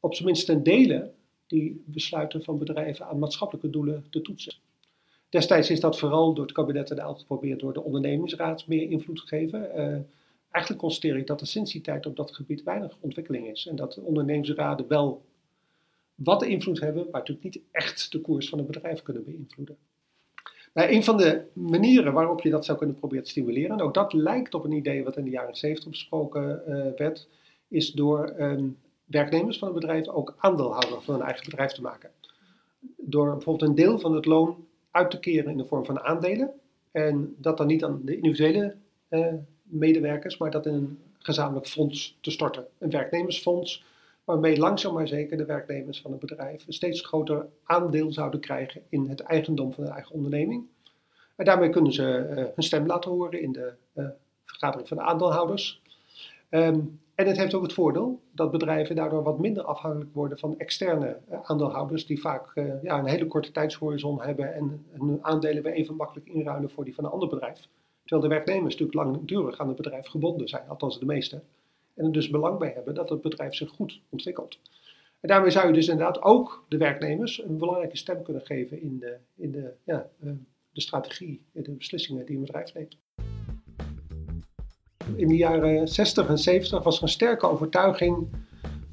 [0.00, 1.12] op zijn minst ten dele,
[1.46, 4.54] die besluiten van bedrijven aan maatschappelijke doelen te toetsen.
[5.28, 9.16] Destijds is dat vooral door het kabinet en de geprobeerd door de ondernemingsraad meer invloed
[9.16, 9.60] te geven.
[9.60, 9.98] Uh,
[10.50, 13.66] eigenlijk constateer ik dat er sinds die tijd op dat gebied weinig ontwikkeling is.
[13.66, 15.24] En dat de ondernemingsraden wel
[16.14, 19.76] wat invloed hebben, maar natuurlijk niet echt de koers van een bedrijf kunnen beïnvloeden.
[20.74, 23.94] Nou, een van de manieren waarop je dat zou kunnen proberen te stimuleren, en ook
[23.94, 27.28] dat lijkt op een idee wat in de jaren 70 besproken uh, werd,
[27.68, 28.34] is door
[29.06, 32.10] werknemers van een bedrijf ook aandeelhouder van een eigen bedrijf te maken.
[32.96, 36.50] Door bijvoorbeeld een deel van het loon uit te keren in de vorm van aandelen.
[36.90, 38.74] En dat dan niet aan de individuele
[39.10, 42.66] uh, medewerkers, maar dat in een gezamenlijk fonds te storten.
[42.78, 43.84] Een werknemersfonds,
[44.24, 48.82] waarmee langzaam maar zeker de werknemers van het bedrijf een steeds groter aandeel zouden krijgen
[48.88, 50.66] in het eigendom van de eigen onderneming.
[51.36, 54.06] En daarmee kunnen ze uh, hun stem laten horen in de uh,
[54.44, 55.82] vergadering van de aandeelhouders.
[56.50, 60.58] Um, en het heeft ook het voordeel dat bedrijven daardoor wat minder afhankelijk worden van
[60.58, 62.52] externe uh, aandeelhouders, die vaak
[62.82, 66.94] ja, een hele korte tijdshorizon hebben en hun aandelen weer even makkelijk inruilen voor die
[66.94, 67.68] van een ander bedrijf.
[68.04, 71.42] Terwijl de werknemers natuurlijk langdurig aan het bedrijf gebonden zijn, althans de meeste.
[71.94, 74.58] En er dus belang bij hebben dat het bedrijf zich goed ontwikkelt.
[75.20, 78.98] En daarmee zou je dus inderdaad ook de werknemers een belangrijke stem kunnen geven in
[78.98, 80.30] de, in de, ja, eh,
[80.72, 82.96] de strategie en de beslissingen die een bedrijf neemt.
[85.16, 88.26] In de jaren 60 en 70 was er een sterke overtuiging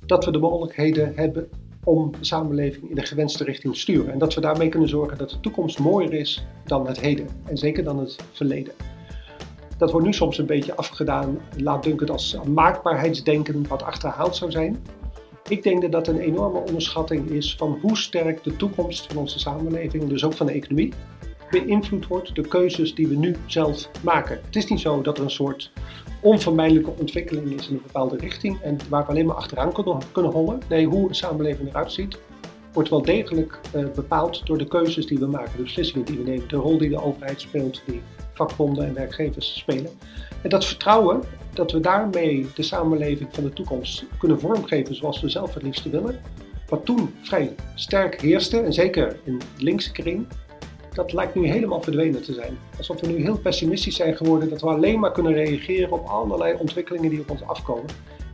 [0.06, 1.50] dat we de mogelijkheden hebben
[1.84, 4.12] om de samenleving in de gewenste richting te sturen.
[4.12, 7.28] En dat we daarmee kunnen zorgen dat de toekomst mooier is dan het heden.
[7.46, 8.74] En zeker dan het verleden.
[9.78, 14.84] Dat wordt nu soms een beetje afgedaan, laat Duncan als maakbaarheidsdenken wat achterhaald zou zijn.
[15.48, 19.40] Ik denk dat dat een enorme onderschatting is van hoe sterk de toekomst van onze
[19.40, 20.94] samenleving, dus ook van de economie,
[21.62, 24.40] beïnvloed wordt door keuzes die we nu zelf maken.
[24.46, 25.72] Het is niet zo dat er een soort
[26.24, 29.72] onvermijdelijke ontwikkeling is in een bepaalde richting en waar we alleen maar achteraan
[30.12, 30.60] kunnen, hollen.
[30.70, 32.18] Nee, hoe een samenleving eruit ziet,
[32.74, 36.24] wordt wel degelijk uh, bepaald door de keuzes die we maken, de beslissingen die we
[36.24, 38.02] nemen, de rol die de overheid speelt, die
[38.34, 39.92] vakbonden en werkgevers spelen.
[40.42, 41.22] En dat vertrouwen
[41.54, 45.90] dat we daarmee de samenleving van de toekomst kunnen vormgeven zoals we zelf het liefste
[45.90, 46.20] willen,
[46.68, 50.28] wat toen vrij sterk heerste, en zeker in de linkse kring,
[50.96, 52.58] dat lijkt nu helemaal verdwenen te zijn.
[52.78, 56.56] Alsof we nu heel pessimistisch zijn geworden, dat we alleen maar kunnen reageren op allerlei
[56.60, 57.86] ontwikkelingen die op ons afkomen.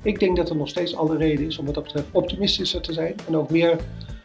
[0.02, 2.94] Ik denk dat er nog steeds alle reden is om wat dat betreft optimistischer te
[2.94, 3.78] zijn en ook meer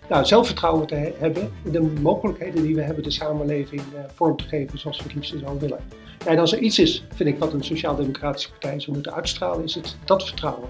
[0.09, 4.44] nou, zelfvertrouwen te hebben in de mogelijkheden die we hebben de samenleving uh, vorm te
[4.44, 5.79] geven zoals we het liefst zouden willen.
[6.27, 9.75] En als er iets is, vind ik, wat een sociaal-democratische partij zou moeten uitstralen, is
[9.75, 10.68] het dat vertrouwen.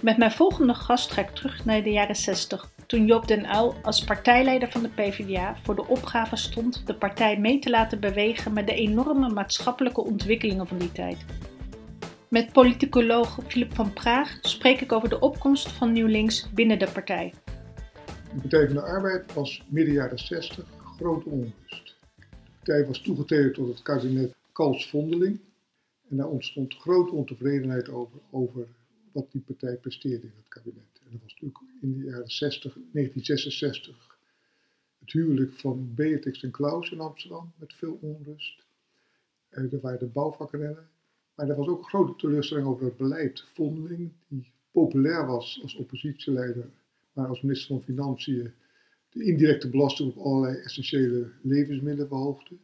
[0.00, 3.74] Met mijn volgende gast ga ik terug naar de jaren 60, toen Joop den Uyl
[3.82, 8.52] als partijleider van de PvdA voor de opgave stond de partij mee te laten bewegen
[8.52, 11.24] met de enorme maatschappelijke ontwikkelingen van die tijd.
[12.28, 16.88] Met politicoloog Philip van Praag spreek ik over de opkomst van Nieuw Links binnen de
[16.92, 17.34] partij.
[18.34, 20.64] De Partij van de Arbeid was midden jaren 60
[20.96, 21.96] grote onrust.
[22.16, 22.24] De
[22.56, 25.40] partij was toegetreden tot het kabinet Kals-Vondeling
[26.10, 28.66] en daar ontstond grote ontevredenheid over, over
[29.12, 31.00] wat die partij presteerde in het kabinet.
[31.04, 34.18] En dat was natuurlijk in de jaren 60, 1966
[34.98, 38.64] het huwelijk van Beatrix en Klaus in Amsterdam met veel onrust.
[39.48, 40.88] er waren de bouwvakrennen.
[41.34, 43.44] Maar er was ook grote teleurstelling over het beleid.
[43.54, 46.70] Vondeling, die populair was als oppositieleider,
[47.12, 48.52] maar als minister van Financiën
[49.10, 52.56] de indirecte belasting op allerlei essentiële levensmiddelen verhoogde.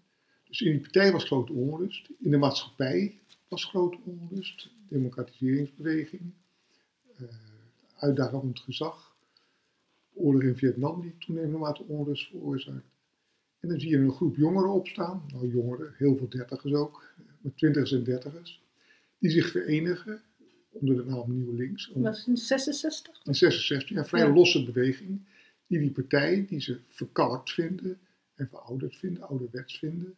[0.45, 2.09] Dus in die partij was grote onrust.
[2.19, 4.71] In de maatschappij was grote onrust.
[4.89, 6.33] Democratiseringsbeweging,
[7.21, 7.29] uh,
[7.97, 9.12] uitdagend gezag.
[10.15, 12.91] Oorlog in Vietnam die toenemende mate onrust veroorzaakt.
[13.61, 17.57] En dan zie je een groep jongeren opstaan, nou jongeren, heel veel dertigers ook, met
[17.57, 18.63] twintigers en dertigers,
[19.19, 20.23] die zich verenigen
[20.71, 21.91] onder de naam Nieuw Links.
[21.95, 23.21] Was het in 66?
[23.25, 25.21] In 66, ja, vrij losse beweging,
[25.67, 27.99] die die partij, die ze verkalkt vinden
[28.35, 30.15] en verouderd vinden, ouderwets vinden,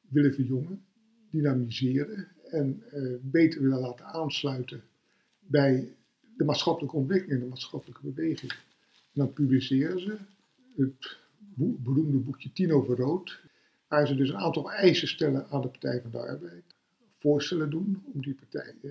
[0.00, 0.84] willen verjongen,
[1.30, 4.82] dynamiseren en uh, beter willen laten aansluiten
[5.38, 5.94] bij
[6.36, 8.52] de maatschappelijke ontwikkeling, de maatschappelijke beweging.
[9.14, 10.16] Dan publiceren ze
[10.76, 11.18] het
[11.56, 13.40] beroemde boekje Tien over Rood,
[13.88, 16.64] waar ze dus een aantal eisen stellen aan de Partij van de Arbeid.
[17.18, 18.90] Voorstellen doen om die partij, eh,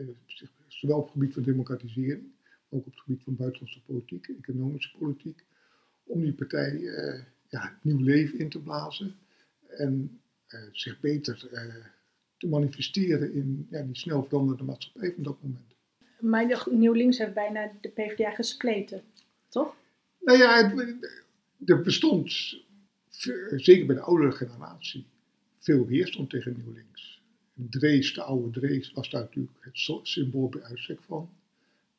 [0.68, 2.24] zowel op het gebied van democratisering,
[2.70, 5.44] ook op het gebied van buitenlandse politiek, economische politiek,
[6.04, 9.16] om die partij eh, ja, nieuw leven in te blazen
[9.68, 11.76] en eh, zich beter eh,
[12.38, 15.76] te manifesteren in ja, die snel veranderende maatschappij van dat moment.
[16.20, 19.02] Maar Nieuw Links heeft bijna de PvdA gespleten,
[19.50, 19.76] toch?
[20.24, 20.74] Nou ja,
[21.66, 22.58] er bestond,
[23.56, 25.06] zeker bij de oudere generatie,
[25.58, 27.22] veel weerstand tegen Nieuw Links.
[27.54, 31.30] Drees, de oude Drees, was daar natuurlijk het symbool bij uitstek van.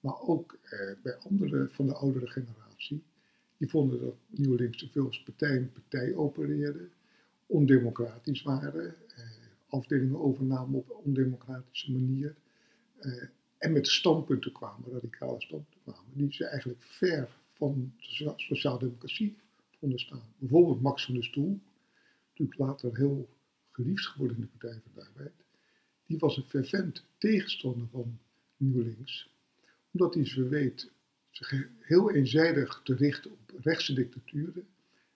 [0.00, 3.02] Maar ook eh, bij anderen van de oudere generatie,
[3.56, 6.88] die vonden dat Nieuw Links te veel als partij partij opereerde,
[7.46, 9.24] ondemocratisch waren, eh,
[9.68, 12.34] afdelingen overnamen op ondemocratische manier.
[12.98, 13.22] Eh,
[13.58, 17.28] en met standpunten kwamen, radicale standpunten kwamen, die ze eigenlijk ver
[17.64, 19.36] van de sociaaldemocratie
[19.94, 20.34] staan.
[20.38, 21.60] Bijvoorbeeld Max van der Stoel,
[22.28, 23.28] natuurlijk later heel
[23.70, 25.32] geliefd geworden in de Partij van de Arbeid.
[26.06, 28.18] Die was een fervent tegenstander van
[28.56, 29.30] Nieuw Links,
[29.90, 30.90] omdat hij, ze weet,
[31.30, 34.66] zich heel eenzijdig te richten op rechtse dictaturen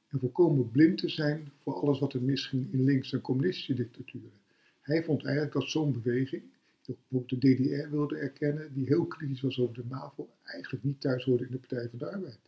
[0.09, 4.41] en volkomen blind te zijn voor alles wat er misging in links- en communistische dictaturen.
[4.81, 6.43] Hij vond eigenlijk dat zo'n beweging,
[6.97, 11.25] bijvoorbeeld de DDR wilde erkennen, die heel kritisch was over de NAVO, eigenlijk niet thuis
[11.25, 12.39] hoorde in de Partij van de Arbeid.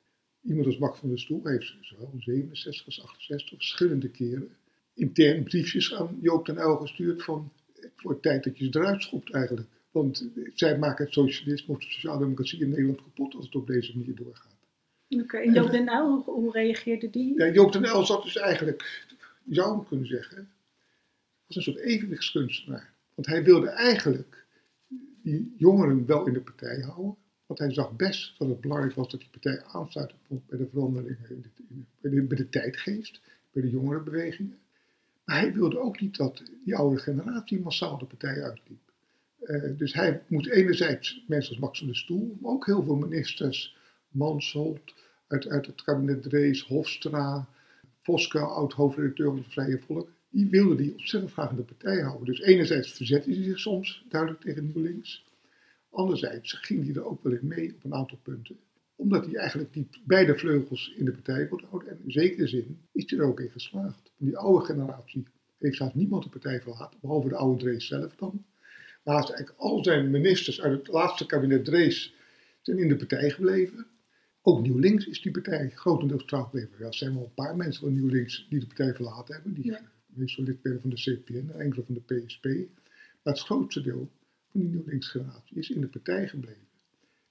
[0.42, 4.56] Iemand als Max van der Stoel heeft zowel 67 als 68 verschillende keren
[4.94, 9.02] intern briefjes aan Joop den Uyl gestuurd van het wordt tijd dat je ze eruit
[9.02, 9.68] schopt eigenlijk.
[9.90, 13.96] Want zij maken het socialisme of de sociaaldemocratie in Nederland kapot als het op deze
[13.96, 14.58] manier doorgaat.
[15.08, 17.38] Oké, en Joop den Uyl, hoe, reageerde die?
[17.38, 19.06] Ja, Joop den Uyl zat dus eigenlijk,
[19.44, 20.48] je zou hem kunnen zeggen,
[21.46, 22.89] als een soort evenwichtskunstenaar.
[23.20, 24.46] Want hij wilde eigenlijk
[25.22, 29.10] die jongeren wel in de partij houden, want hij zag best dat het belangrijk was
[29.10, 33.20] dat die partij aansluiting vond bij de veranderingen in de, bij, de, de tijdgeest,
[33.52, 34.58] bij de jongerenbewegingen.
[35.24, 38.92] Maar hij wilde ook niet dat die oude generatie massaal de partij uitliep.
[39.40, 42.96] Uh, dus hij moet enerzijds mensen als Max van der Stoel, maar ook heel veel
[42.96, 43.76] ministers,
[44.08, 44.94] Mansholt,
[45.26, 47.48] uit, uit het kabinet Drees, Hofstra,
[47.92, 52.26] Voska, oud-hoofdredacteur van het Vrije Volk, die wilden die in de partij houden.
[52.26, 55.24] Dus enerzijds verzette hij zich soms duidelijk tegen Nieuw Links.
[55.90, 58.56] Anderzijds ging hij er ook wel in mee op een aantal punten.
[58.96, 61.90] Omdat hij eigenlijk die beide vleugels in de partij wilde houden.
[61.90, 64.12] En in zekere zin is hij er ook in geslaagd.
[64.16, 65.26] Die oude generatie
[65.58, 68.44] heeft zelfs niemand de partij verlaten, behalve de oude Drees zelf dan.
[69.04, 72.14] Maar eigenlijk al zijn ministers uit het laatste kabinet Drees
[72.60, 73.86] zijn in de partij gebleven.
[74.42, 76.70] Ook Nieuw Links is die partij grotendeels trouw gebleven.
[76.78, 79.54] Ja, er zijn wel een paar mensen van Nieuw Links die de partij verlaten hebben.
[79.54, 79.76] Die
[80.14, 82.44] meestal lid van de CPN, enkele van de PSP.
[83.22, 84.10] Maar het grootste deel
[84.50, 86.68] van die nieuw linksgeneratie is in de partij gebleven.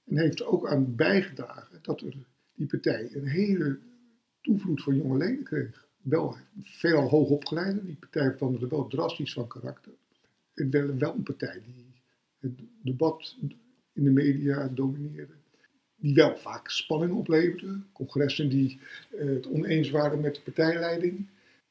[0.06, 2.16] En heeft ook aan bijgedragen dat er
[2.54, 3.78] die partij een hele
[4.40, 5.88] toevloed van jonge leden kreeg.
[6.02, 9.92] Wel veelal hoogopgeleide, die partij veranderde wel drastisch van karakter.
[10.54, 11.86] Het werd wel een partij die
[12.38, 12.52] het
[12.82, 13.36] debat
[13.92, 15.32] in de media domineerde.
[15.96, 17.86] die wel vaak spanning opleverden.
[17.92, 21.26] Congressen die eh, het oneens waren met de partijleiding.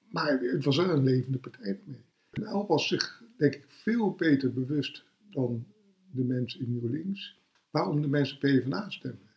[0.10, 2.05] Maar het was wel een levende partij daarmee.
[2.30, 5.66] En El was zich, denk ik, veel beter bewust dan
[6.12, 7.39] de mensen in Nieuw Links.
[7.70, 9.30] Waarom de mensen PvdA stemden.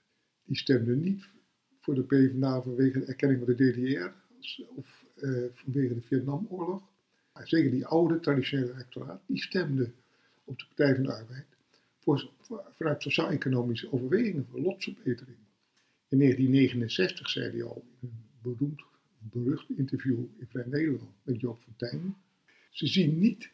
[0.45, 1.25] Die stemden niet
[1.81, 4.13] voor de PvdA vanwege de erkenning van de DDR
[4.77, 6.91] of eh, vanwege de Vietnamoorlog.
[7.33, 9.93] Maar zeker die oude traditionele electoraat, die stemde
[10.45, 11.47] op de Partij van de Arbeid
[11.99, 12.31] voor,
[12.73, 15.39] vanuit sociaal-economische overwegingen voor lotsverbetering.
[16.09, 18.83] In 1969 zei hij al in een beroemd,
[19.31, 22.17] berucht interview in Vrij Nederland met Joop Fontijn.
[22.71, 23.51] Ze zien niet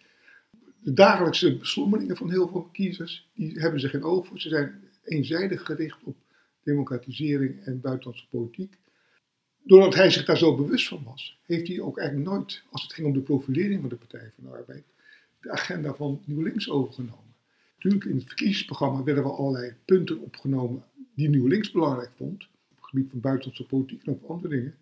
[0.81, 4.41] de dagelijkse beslommeringen van heel veel kiezers, die hebben ze geen voor.
[4.41, 6.17] Ze zijn eenzijdig gericht op
[6.63, 8.79] democratisering en buitenlandse politiek.
[9.63, 12.93] Doordat hij zich daar zo bewust van was, heeft hij ook eigenlijk nooit, als het
[12.93, 14.85] ging om de profilering van de Partij van de Arbeid,
[15.41, 17.35] de agenda van Nieuw Links overgenomen.
[17.75, 22.77] Natuurlijk, in het verkiezingsprogramma werden wel allerlei punten opgenomen die Nieuw Links belangrijk vond, op
[22.77, 24.75] het gebied van buitenlandse politiek en op andere dingen,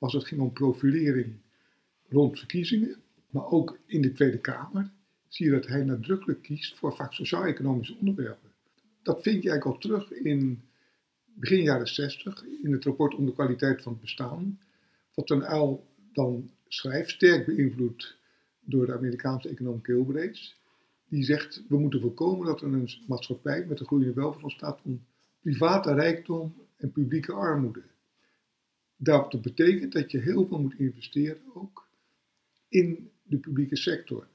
[0.00, 1.34] als het ging om profilering
[2.08, 2.96] rond verkiezingen,
[3.30, 4.90] maar ook in de Tweede Kamer
[5.28, 8.50] zie je dat hij nadrukkelijk kiest voor vaak sociaal-economische onderwerpen.
[9.02, 10.62] Dat vind je eigenlijk al terug in
[11.34, 14.60] begin jaren 60 in het rapport om de kwaliteit van het bestaan,
[15.14, 18.18] wat Ten Uil dan schrijft, sterk beïnvloed
[18.60, 20.52] door de Amerikaanse econoom Kilbrace.
[21.08, 25.04] Die zegt, we moeten voorkomen dat er een maatschappij met een groeiende welvaart ontstaat van
[25.40, 27.82] private rijkdom en publieke armoede.
[29.02, 31.88] Dat betekent dat je heel veel moet investeren ook
[32.68, 34.26] in de publieke sector.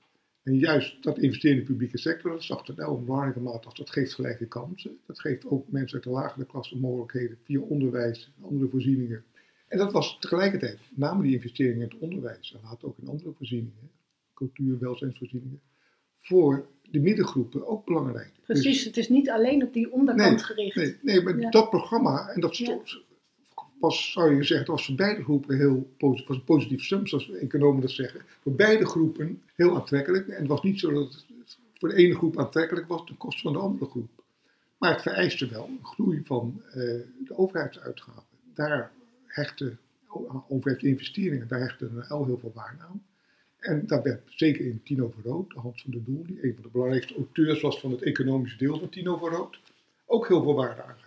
[0.44, 3.66] En juist dat investeren in de publieke sector, dat zag er wel een belangrijke mate
[3.66, 4.98] als dat geeft gelijke kansen.
[5.06, 9.24] Dat geeft ook mensen uit de lagere klasse mogelijkheden via onderwijs en andere voorzieningen.
[9.68, 13.32] En dat was tegelijkertijd, namen die investeringen in het onderwijs en later ook in andere
[13.32, 13.92] voorzieningen,
[14.34, 15.62] cultuur, welzijnsvoorzieningen,
[16.18, 18.32] voor de middengroepen ook belangrijk.
[18.46, 20.76] Precies, dus, het is niet alleen op die onderkant gericht.
[20.76, 22.56] Nee, nee maar dat programma, en dat
[23.80, 27.08] was, zou je zeggen, dat was voor beide groepen heel positief, was een positief sum,
[27.08, 28.22] zoals economen dat zeggen.
[28.42, 30.28] Voor beide groepen heel aantrekkelijk.
[30.28, 33.42] En het was niet zo dat het voor de ene groep aantrekkelijk was ten koste
[33.42, 34.10] van de andere groep.
[34.78, 38.24] Maar het vereiste wel een groei van uh, de overheidsuitgaven.
[38.54, 38.92] Daar
[39.26, 39.80] hechten
[40.48, 43.04] overheidsinvesteringen, daar hechten L heel veel waarde aan.
[43.58, 46.64] En dat werd zeker in Tino van Rood, Hans van der Doel, die een van
[46.64, 49.60] de belangrijkste auteurs was van het economische deel van Tino van Rood,
[50.06, 51.05] ook heel veel waarde aangehecht.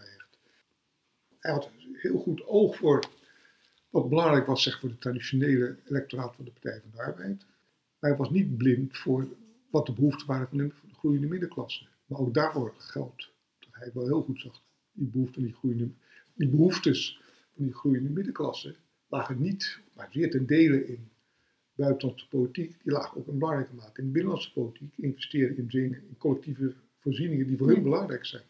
[1.40, 3.04] Hij had heel goed oog voor
[3.90, 7.44] wat belangrijk was zeg, voor de traditionele electoraat van de Partij van de Arbeid.
[7.98, 9.28] Maar hij was niet blind voor
[9.70, 11.86] wat de behoeften waren van de groeiende middenklasse.
[12.06, 14.62] Maar ook daarvoor geldt dat hij wel heel goed zag.
[14.92, 15.88] Die, behoeften, die, groeiende,
[16.34, 17.20] die behoeftes
[17.54, 18.74] van die groeiende middenklasse
[19.08, 21.08] lagen niet, maar zeer ten dele in
[21.74, 22.76] buitenlandse politiek.
[22.82, 24.92] Die lagen ook in belangrijke mate in de binnenlandse politiek.
[24.96, 28.42] Investeren in dingen, in collectieve voorzieningen die voor hun belangrijk zijn.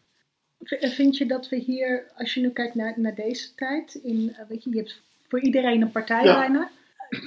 [0.63, 4.47] Vind je dat we hier, als je nu kijkt naar, naar deze tijd, in, eh,
[4.47, 6.71] weet je, je hebt voor iedereen een partij bijna.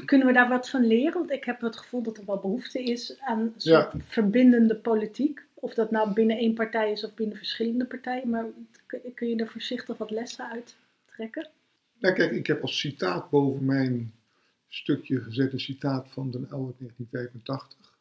[0.04, 1.12] Kunnen we daar wat van leren?
[1.12, 5.40] Want ik heb het gevoel dat er wel behoefte is aan soort verbindende politiek.
[5.54, 8.30] Of dat nou binnen één partij is of binnen verschillende partijen.
[8.30, 8.44] Maar
[9.14, 10.76] kun je er voorzichtig wat lessen uit
[11.06, 11.48] trekken?
[11.98, 14.12] Nou kijk, ik heb als citaat boven mijn
[14.68, 17.91] stukje gezet een citaat van Den uit 1985.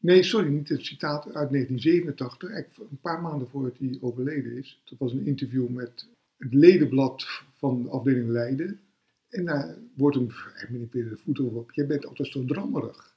[0.00, 2.50] Nee, sorry, niet het citaat uit 1987,
[2.90, 4.80] een paar maanden voordat hij overleden is.
[4.84, 8.80] Dat was een interview met het ledenblad van de afdeling Leiden.
[9.28, 13.14] En daar wordt hem, hij weer de voet op, jij bent altijd zo drammerig.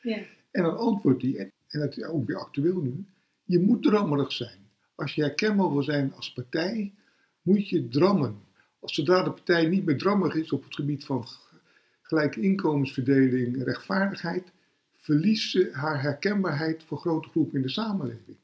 [0.00, 0.18] Ja.
[0.50, 3.04] En dan antwoordt hij, en dat is ook weer actueel nu,
[3.44, 4.58] je moet drammerig zijn.
[4.94, 6.94] Als je herkenbaar wil zijn als partij,
[7.42, 8.36] moet je drammen.
[8.80, 11.26] Als zodra de partij niet meer drammerig is op het gebied van
[12.02, 14.52] gelijke inkomensverdeling, rechtvaardigheid,
[15.06, 18.36] verliest ze haar herkenbaarheid voor grote groepen in de samenleving.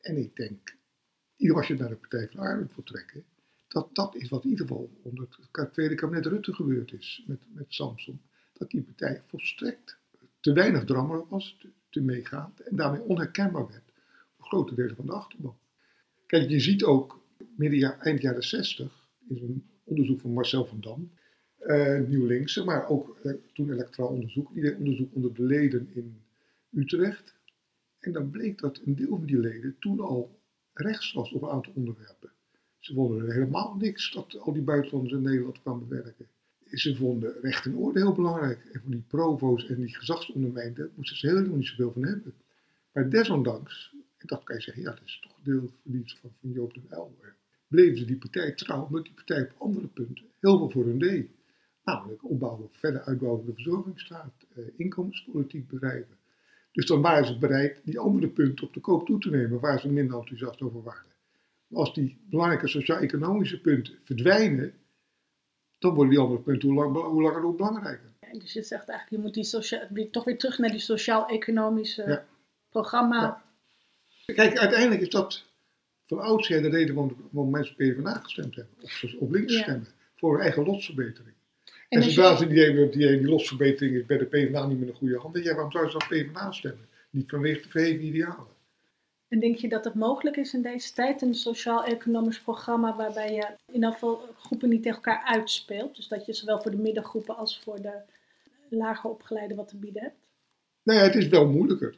[0.00, 0.76] En ik denk,
[1.54, 3.24] als je naar de Partij van de Arbeid wil trekken,
[3.68, 7.38] dat dat is wat in ieder geval onder het tweede kabinet Rutte gebeurd is met,
[7.52, 8.20] met Samson.
[8.52, 9.98] Dat die partij volstrekt
[10.40, 11.58] te weinig drammer was,
[11.90, 13.92] te, meegaand en daarmee onherkenbaar werd
[14.36, 15.58] voor grote delen van de achterban.
[16.26, 17.24] Kijk, je ziet ook
[17.56, 21.10] midden eind jaren 60 is een onderzoek van Marcel van Dam,
[21.66, 26.22] uh, Nieuw Linkse, maar ook uh, toen electoraal onderzoek, ieder onderzoek onder de leden in
[26.70, 27.36] Utrecht.
[27.98, 30.40] En dan bleek dat een deel van die leden toen al
[30.72, 32.30] rechts was op een aantal onderwerpen.
[32.78, 36.26] Ze vonden helemaal niks dat al die buitenlanders in Nederland kwamen werken.
[36.64, 38.64] Ze vonden recht en orde heel belangrijk.
[38.72, 42.34] En van die provo's en die gezagsondermijnden moesten ze helemaal niet zoveel van hebben.
[42.92, 46.50] Maar desondanks, en dat kan je zeggen, ja, dat is toch deel verdienst van, van
[46.50, 47.14] Joop den Uyl.
[47.68, 50.98] Bleven ze die partij trouw, omdat die partij op andere punten heel veel voor hun
[50.98, 51.30] deed.
[51.92, 56.16] Namelijk opbouwen, verder uitbouwen van de verzorgingsstaat, eh, inkomenspolitiek bedrijven.
[56.72, 59.80] Dus dan waren ze bereid die andere punten op de koop toe te nemen waar
[59.80, 61.12] ze minder enthousiast over waren.
[61.72, 64.72] Als die belangrijke sociaal-economische punten verdwijnen,
[65.78, 68.12] dan worden die andere punten hoe, lang, hoe langer hoe belangrijker.
[68.20, 70.80] Ja, dus je zegt eigenlijk, je moet die sociaal, weer, toch weer terug naar die
[70.80, 72.26] sociaal-economische Ja.
[72.68, 73.20] programma.
[73.20, 73.44] Ja.
[74.34, 75.44] Kijk, uiteindelijk is dat
[76.04, 78.74] van oudsher de reden waarom, waarom mensen op PvdA gestemd hebben.
[78.82, 79.86] Of op links stemmen.
[80.16, 81.36] Voor hun eigen lotsverbetering.
[81.88, 84.66] En En, zodra je- ze het idee hebben die, die lotsverbetering is bij de PvdA
[84.66, 85.44] niet meer een goede hand.
[85.44, 86.86] Ja, waarom zouden ze dan PvdA stemmen?
[87.10, 88.46] Niet vanwege de verheven idealen.
[89.28, 93.46] En denk je dat het mogelijk is in deze tijd, een sociaal-economisch programma waarbij je
[93.66, 95.96] in ieder geval groepen niet tegen elkaar uitspeelt?
[95.96, 97.92] Dus dat je zowel voor de middengroepen als voor de
[98.70, 100.16] lager opgeleiden wat te bieden hebt?
[100.82, 101.94] Nou ja, het is wel moeilijker.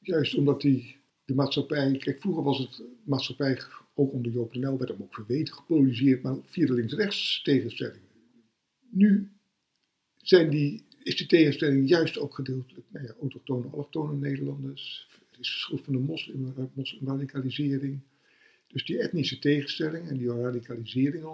[0.00, 1.96] Juist omdat die, de maatschappij.
[1.98, 3.60] Kijk, vroeger was het maatschappij,
[3.94, 8.02] ook onder Joop Nel, werd hem ook verweten, gepolariseerd, maar via de links-rechts tegenstelling.
[8.96, 9.30] Nu
[10.16, 15.08] zijn die, is die tegenstelling juist ook gedeeltelijk, nou ja, autochtone, allochtone Nederlanders.
[15.30, 18.00] Het is schuld van de moslim, eh, moslimradicalisering.
[18.66, 21.24] Dus die etnische tegenstelling en die radicalisering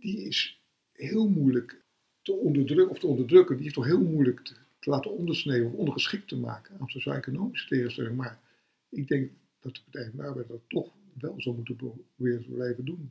[0.00, 0.60] die is
[0.92, 1.82] heel moeilijk
[2.22, 5.78] te onderdrukken, of te onderdrukken, die is toch heel moeilijk te, te laten ondersneeuwen of
[5.78, 8.16] ondergeschikt te maken aan sociaal-economische tegenstelling.
[8.16, 8.40] Maar
[8.88, 9.30] ik denk
[9.60, 13.10] dat de Partij van de Arbeid dat toch wel zou moeten proberen te blijven doen.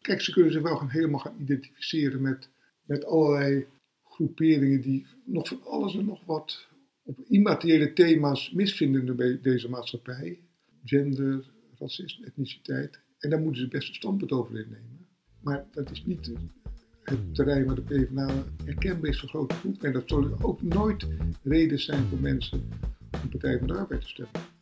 [0.00, 2.48] Kijk, ze kunnen zich wel gaan, helemaal gaan identificeren met,
[2.86, 3.66] met allerlei
[4.04, 6.68] groeperingen die nog van alles en nog wat
[7.02, 10.38] op immateriële thema's misvinden in de- deze maatschappij.
[10.84, 13.00] Gender, racisme, etniciteit.
[13.18, 15.06] En daar moeten ze best een standpunt over innemen.
[15.40, 16.32] Maar dat is niet
[17.02, 19.86] het terrein waar de PvdA herkenbaar is voor grote groepen.
[19.86, 21.06] En dat zullen ook nooit
[21.42, 22.68] reden zijn voor mensen
[23.22, 24.53] om Partij van de Arbeid te stemmen.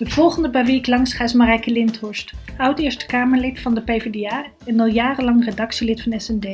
[0.00, 3.82] De volgende bij wie ik langs ga is Marijke Lindhorst, oud Eerste Kamerlid van de
[3.82, 6.46] PvdA en al jarenlang redactielid van SND.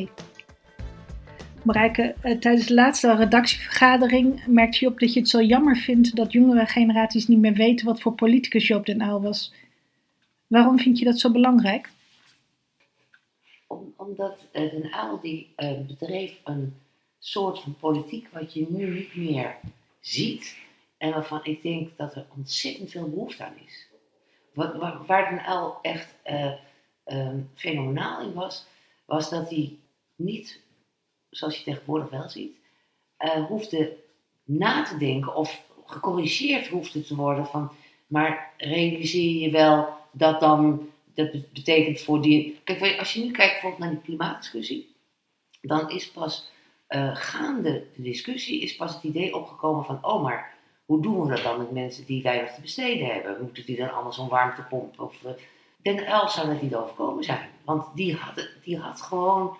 [1.62, 6.16] Marijke, eh, tijdens de laatste redactievergadering merkte je op dat je het zo jammer vindt
[6.16, 9.54] dat jongere generaties niet meer weten wat voor politicus Joop den Uyl was.
[10.46, 11.90] Waarom vind je dat zo belangrijk?
[13.66, 16.74] Om, omdat eh, Den Uyl die eh, bedreef een
[17.18, 19.54] soort van politiek wat je nu niet meer
[20.00, 20.64] ziet.
[20.98, 23.86] En waarvan ik denk dat er ontzettend veel behoefte aan is.
[24.54, 26.52] Wat, waar, waar Uyl echt eh,
[27.04, 28.66] ehm, fenomenaal in was,
[29.04, 29.78] was dat hij
[30.16, 30.60] niet,
[31.30, 32.56] zoals je tegenwoordig wel ziet,
[33.16, 33.96] eh, hoefde
[34.44, 37.70] na te denken of gecorrigeerd hoefde te worden van,
[38.06, 43.30] maar realiseer je wel dat dan, dat be- betekent voor die, kijk als je nu
[43.30, 44.94] kijkt bijvoorbeeld naar die klimaatdiscussie,
[45.60, 46.50] dan is pas
[46.86, 50.55] eh, gaande de discussie is pas het idee opgekomen van, oh maar
[50.86, 53.42] hoe doen we dat dan met mensen die weinig te besteden hebben?
[53.42, 55.00] Moeten die dan allemaal zo'n warmtepomp?
[55.00, 55.30] Of, eh,
[55.82, 57.48] Den Uyl zou dat niet overkomen zijn.
[57.64, 59.56] Want die had, het- die had gewoon,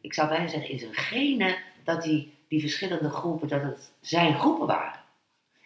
[0.00, 4.34] ik zou bijna zeggen, in zijn genen dat die, die verschillende groepen, dat het zijn
[4.38, 5.00] groepen waren.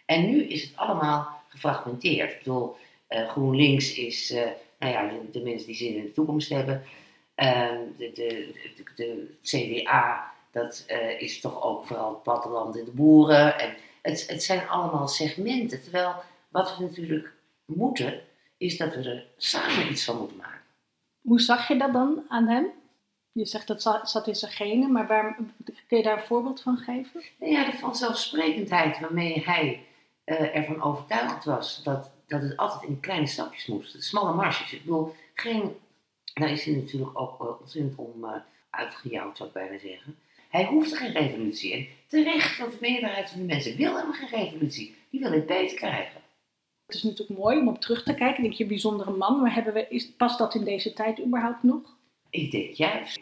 [0.05, 2.31] En nu is het allemaal gefragmenteerd.
[2.31, 2.75] Ik bedoel,
[3.07, 4.49] eh, GroenLinks is, eh,
[4.79, 6.83] nou ja, de, mensen die zin in de toekomst hebben.
[7.35, 10.85] Ehm, de, de, de, de CDA, dat
[11.19, 13.59] is toch ook vooral het platteland en de boeren.
[13.59, 13.75] En
[14.05, 15.81] het, het zijn allemaal segmenten.
[15.81, 16.15] Terwijl
[16.49, 17.33] wat we natuurlijk
[17.65, 18.21] moeten,
[18.57, 20.59] is dat we er samen iets van moeten maken.
[21.21, 22.65] Hoe zag je dat dan aan hem?
[23.31, 25.37] Je zegt dat za- zat in zijn genen, maar waar,
[25.87, 27.21] kun je daar een voorbeeld van geven?
[27.39, 29.85] Nou ja, de vanzelfsprekendheid waarmee hij
[30.23, 34.03] eh, ervan overtuigd was dat, dat het altijd in kleine stapjes moest.
[34.03, 34.73] Smalle marges.
[34.73, 35.75] Ik bedoel, geen,
[36.33, 38.31] daar is hij natuurlijk ook eh, ontzettend om eh,
[38.69, 40.17] uitgejouwd, zou ik bijna zeggen.
[40.49, 41.73] Hij hoefde geen revolutie.
[41.73, 44.95] En terecht, want de meerderheid van de mensen wil helemaal geen revolutie.
[45.09, 46.21] Die wil het beter krijgen.
[46.85, 48.43] Het is natuurlijk mooi om op terug te kijken.
[48.43, 51.63] Denk je, een bijzondere man, maar hebben we, is, past dat in deze tijd überhaupt
[51.63, 51.81] nog?
[52.29, 53.19] Ik denk juist.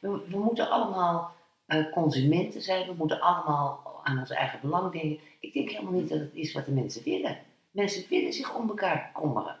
[0.00, 1.32] We, we moeten allemaal
[1.66, 2.86] eh, consumenten zijn.
[2.86, 5.18] We moeten allemaal aan ons eigen belang denken.
[5.40, 7.38] Ik denk helemaal niet dat het is wat de mensen willen.
[7.70, 9.58] Mensen willen zich om elkaar kommeren.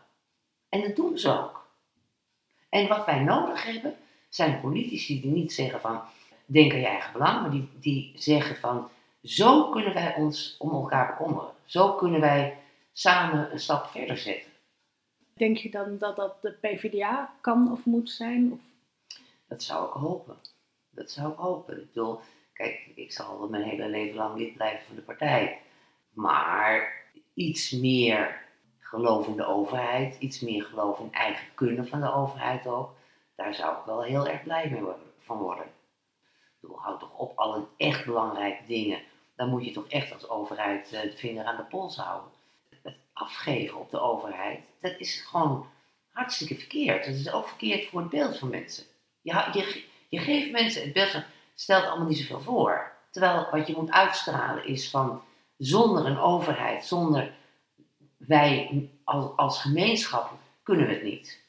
[0.68, 1.68] En dat doen ze ook.
[2.68, 3.94] En wat wij nodig hebben,
[4.28, 6.00] zijn politici die niet zeggen van,
[6.52, 8.88] denk aan je eigen belang, maar die, die zeggen van,
[9.22, 11.50] zo kunnen wij ons om elkaar bekommeren.
[11.64, 12.58] Zo kunnen wij
[12.92, 14.50] samen een stap verder zetten.
[15.34, 18.52] Denk je dan dat dat de PvdA kan of moet zijn?
[18.52, 18.58] Of
[19.48, 20.36] Dat zou ik hopen.
[20.90, 21.80] Dat zou ik hopen.
[21.80, 22.20] Ik bedoel,
[22.52, 25.58] kijk, ik zal mijn hele leven lang lid blijven van de partij.
[26.12, 27.02] Maar
[27.34, 28.42] iets meer
[28.78, 32.94] geloof in de overheid, iets meer geloof in eigen kunnen van de overheid ook,
[33.34, 34.82] daar zou ik wel heel erg blij mee
[35.18, 35.66] van worden.
[36.60, 39.00] Bedoel, houd toch op alle echt belangrijke dingen.
[39.36, 42.30] Dan moet je toch echt als overheid eh, de vinger aan de pols houden.
[42.82, 45.66] Het afgeven op de overheid, dat is gewoon
[46.12, 47.04] hartstikke verkeerd.
[47.04, 48.84] Dat is ook verkeerd voor het beeld van mensen.
[49.20, 51.22] Je, je, geeft mensen het beeld van,
[51.54, 52.92] stelt allemaal niet zoveel voor.
[53.10, 55.22] Terwijl wat je moet uitstralen is van,
[55.56, 57.32] zonder een overheid, zonder
[58.16, 60.32] wij als, als gemeenschap
[60.62, 61.40] kunnen het niet.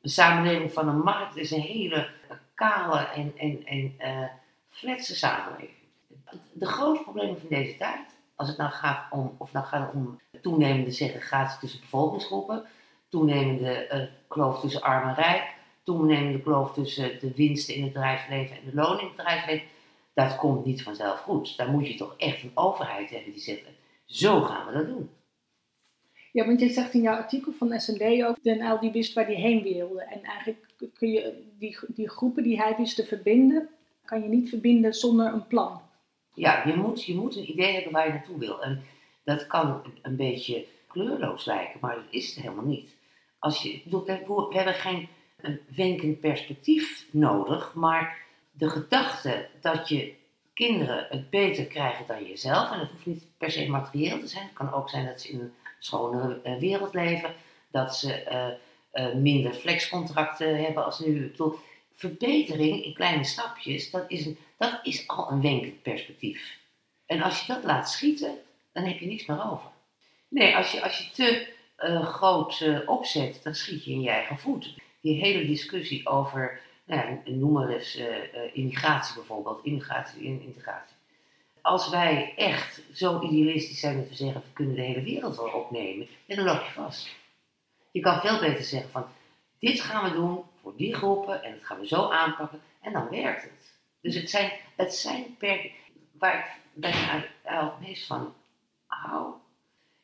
[0.00, 2.08] Een samenleving van een markt is een hele
[2.54, 4.26] kale en, en, en uh,
[4.68, 5.82] fletse samenleving.
[6.52, 10.20] De grootste problemen van deze tijd, als het nou gaat om, of nou gaat om
[10.40, 12.64] toenemende segregatie tussen bevolkingsgroepen,
[13.08, 18.56] toenemende uh, kloof tussen arm en rijk, toenemende kloof tussen de winsten in het bedrijfsleven
[18.56, 19.66] en de lonen in het bedrijfsleven,
[20.14, 21.56] dat komt niet vanzelf goed.
[21.56, 23.62] Daar moet je toch echt een overheid hebben die zegt,
[24.04, 25.10] zo gaan we dat doen.
[26.34, 29.24] Ja, want je zegt in jouw artikel van SND ook, Den Uyl die wist waar
[29.24, 30.02] hij heen wilde.
[30.02, 33.68] En eigenlijk kun je die, die groepen die hij wist te verbinden,
[34.04, 35.80] kan je niet verbinden zonder een plan.
[36.34, 38.62] Ja, je moet, je moet een idee hebben waar je naartoe wil.
[38.62, 38.82] En
[39.24, 42.94] dat kan een beetje kleurloos lijken, maar dat is het helemaal niet.
[43.38, 45.08] Als je, we hebben geen
[45.40, 48.18] een wenkend perspectief nodig, maar
[48.50, 50.14] de gedachte dat je
[50.54, 54.44] kinderen het beter krijgen dan jezelf, en dat hoeft niet per se materieel te zijn,
[54.44, 55.52] het kan ook zijn dat ze in een
[55.84, 57.34] schonere eh, wereld leven,
[57.70, 58.46] dat ze eh,
[58.90, 61.24] eh, minder flexcontracten hebben als nu.
[61.24, 61.42] Ik
[61.96, 64.28] verbetering in kleine stapjes, dat is,
[64.58, 66.58] dat is al een wenkend perspectief.
[67.06, 68.34] En als je dat laat schieten,
[68.72, 69.70] dan heb je niks meer over.
[70.28, 71.52] Nee, als je, als je te
[72.04, 74.74] groot opzet, dan schiet je in je eigen voet.
[75.00, 78.00] Die hele discussie over, nou noem maar eens
[78.52, 80.93] immigratie bijvoorbeeld, immigratie en integratie
[81.64, 85.48] als wij echt zo idealistisch zijn dat we zeggen, we kunnen de hele wereld wel
[85.48, 87.08] opnemen, dan loop je vast.
[87.90, 89.06] Je kan veel beter zeggen van,
[89.58, 93.08] dit gaan we doen voor die groepen en dat gaan we zo aanpakken en dan
[93.08, 93.78] werkt het.
[94.00, 95.70] Dus het zijn, het zijn per,
[96.12, 98.34] waar ik bijna het meest van
[98.86, 99.34] hou,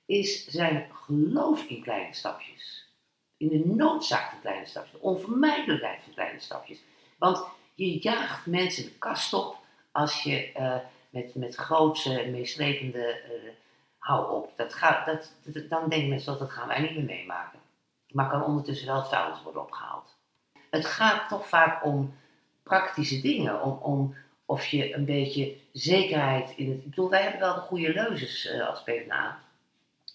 [0.06, 2.88] is zijn geloof in kleine stapjes.
[3.36, 6.78] In de noodzaak van kleine stapjes, de onvermijdelijkheid van kleine stapjes.
[7.18, 7.44] Want
[7.74, 9.56] je jaagt mensen de kast op
[9.92, 10.76] als je uh,
[11.10, 13.50] met, met grootse, meeslepende, uh,
[13.98, 14.52] hou op.
[14.56, 15.32] Dat gaat, dat,
[15.68, 17.58] dan denken mensen dat dat gaan wij niet meer meemaken.
[18.10, 20.16] Maar kan ondertussen wel vuilnis worden opgehaald.
[20.70, 22.14] Het gaat toch vaak om
[22.62, 26.78] praktische dingen, om, om of je een beetje zekerheid in het...
[26.78, 29.38] Ik bedoel, wij hebben wel de goede leuzes uh, als PvdA.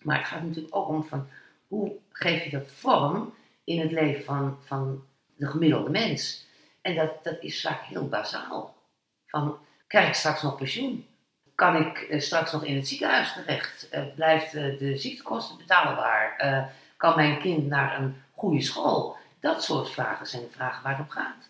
[0.01, 1.27] Maar het gaat natuurlijk ook om van,
[1.67, 3.33] hoe geef je dat vorm
[3.63, 6.45] in het leven van, van de gemiddelde mens?
[6.81, 8.75] En dat, dat is vaak heel bazaal.
[9.25, 9.57] Van,
[9.87, 11.05] Krijg ik straks nog pensioen?
[11.55, 13.87] Kan ik eh, straks nog in het ziekenhuis terecht?
[13.91, 16.35] Uh, blijft uh, de ziektekosten betaalbaar?
[16.97, 19.17] kan mijn kind naar een goede school?
[19.39, 21.49] Dat soort vragen zijn de vragen waar het om gaat.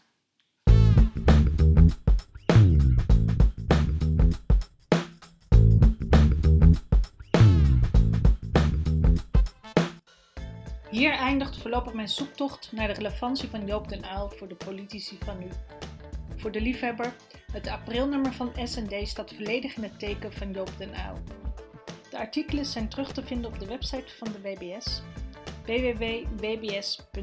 [10.90, 15.18] Hier eindigt voorlopig mijn zoektocht naar de relevantie van Joop den Uyl voor de politici
[15.24, 15.48] van nu.
[16.36, 17.14] Voor de liefhebber,
[17.56, 21.22] het aprilnummer van S&D staat volledig in het teken van Joop den Uyl.
[22.10, 25.02] De artikelen zijn terug te vinden op de website van de WBS
[25.66, 27.16] www.wbs.nl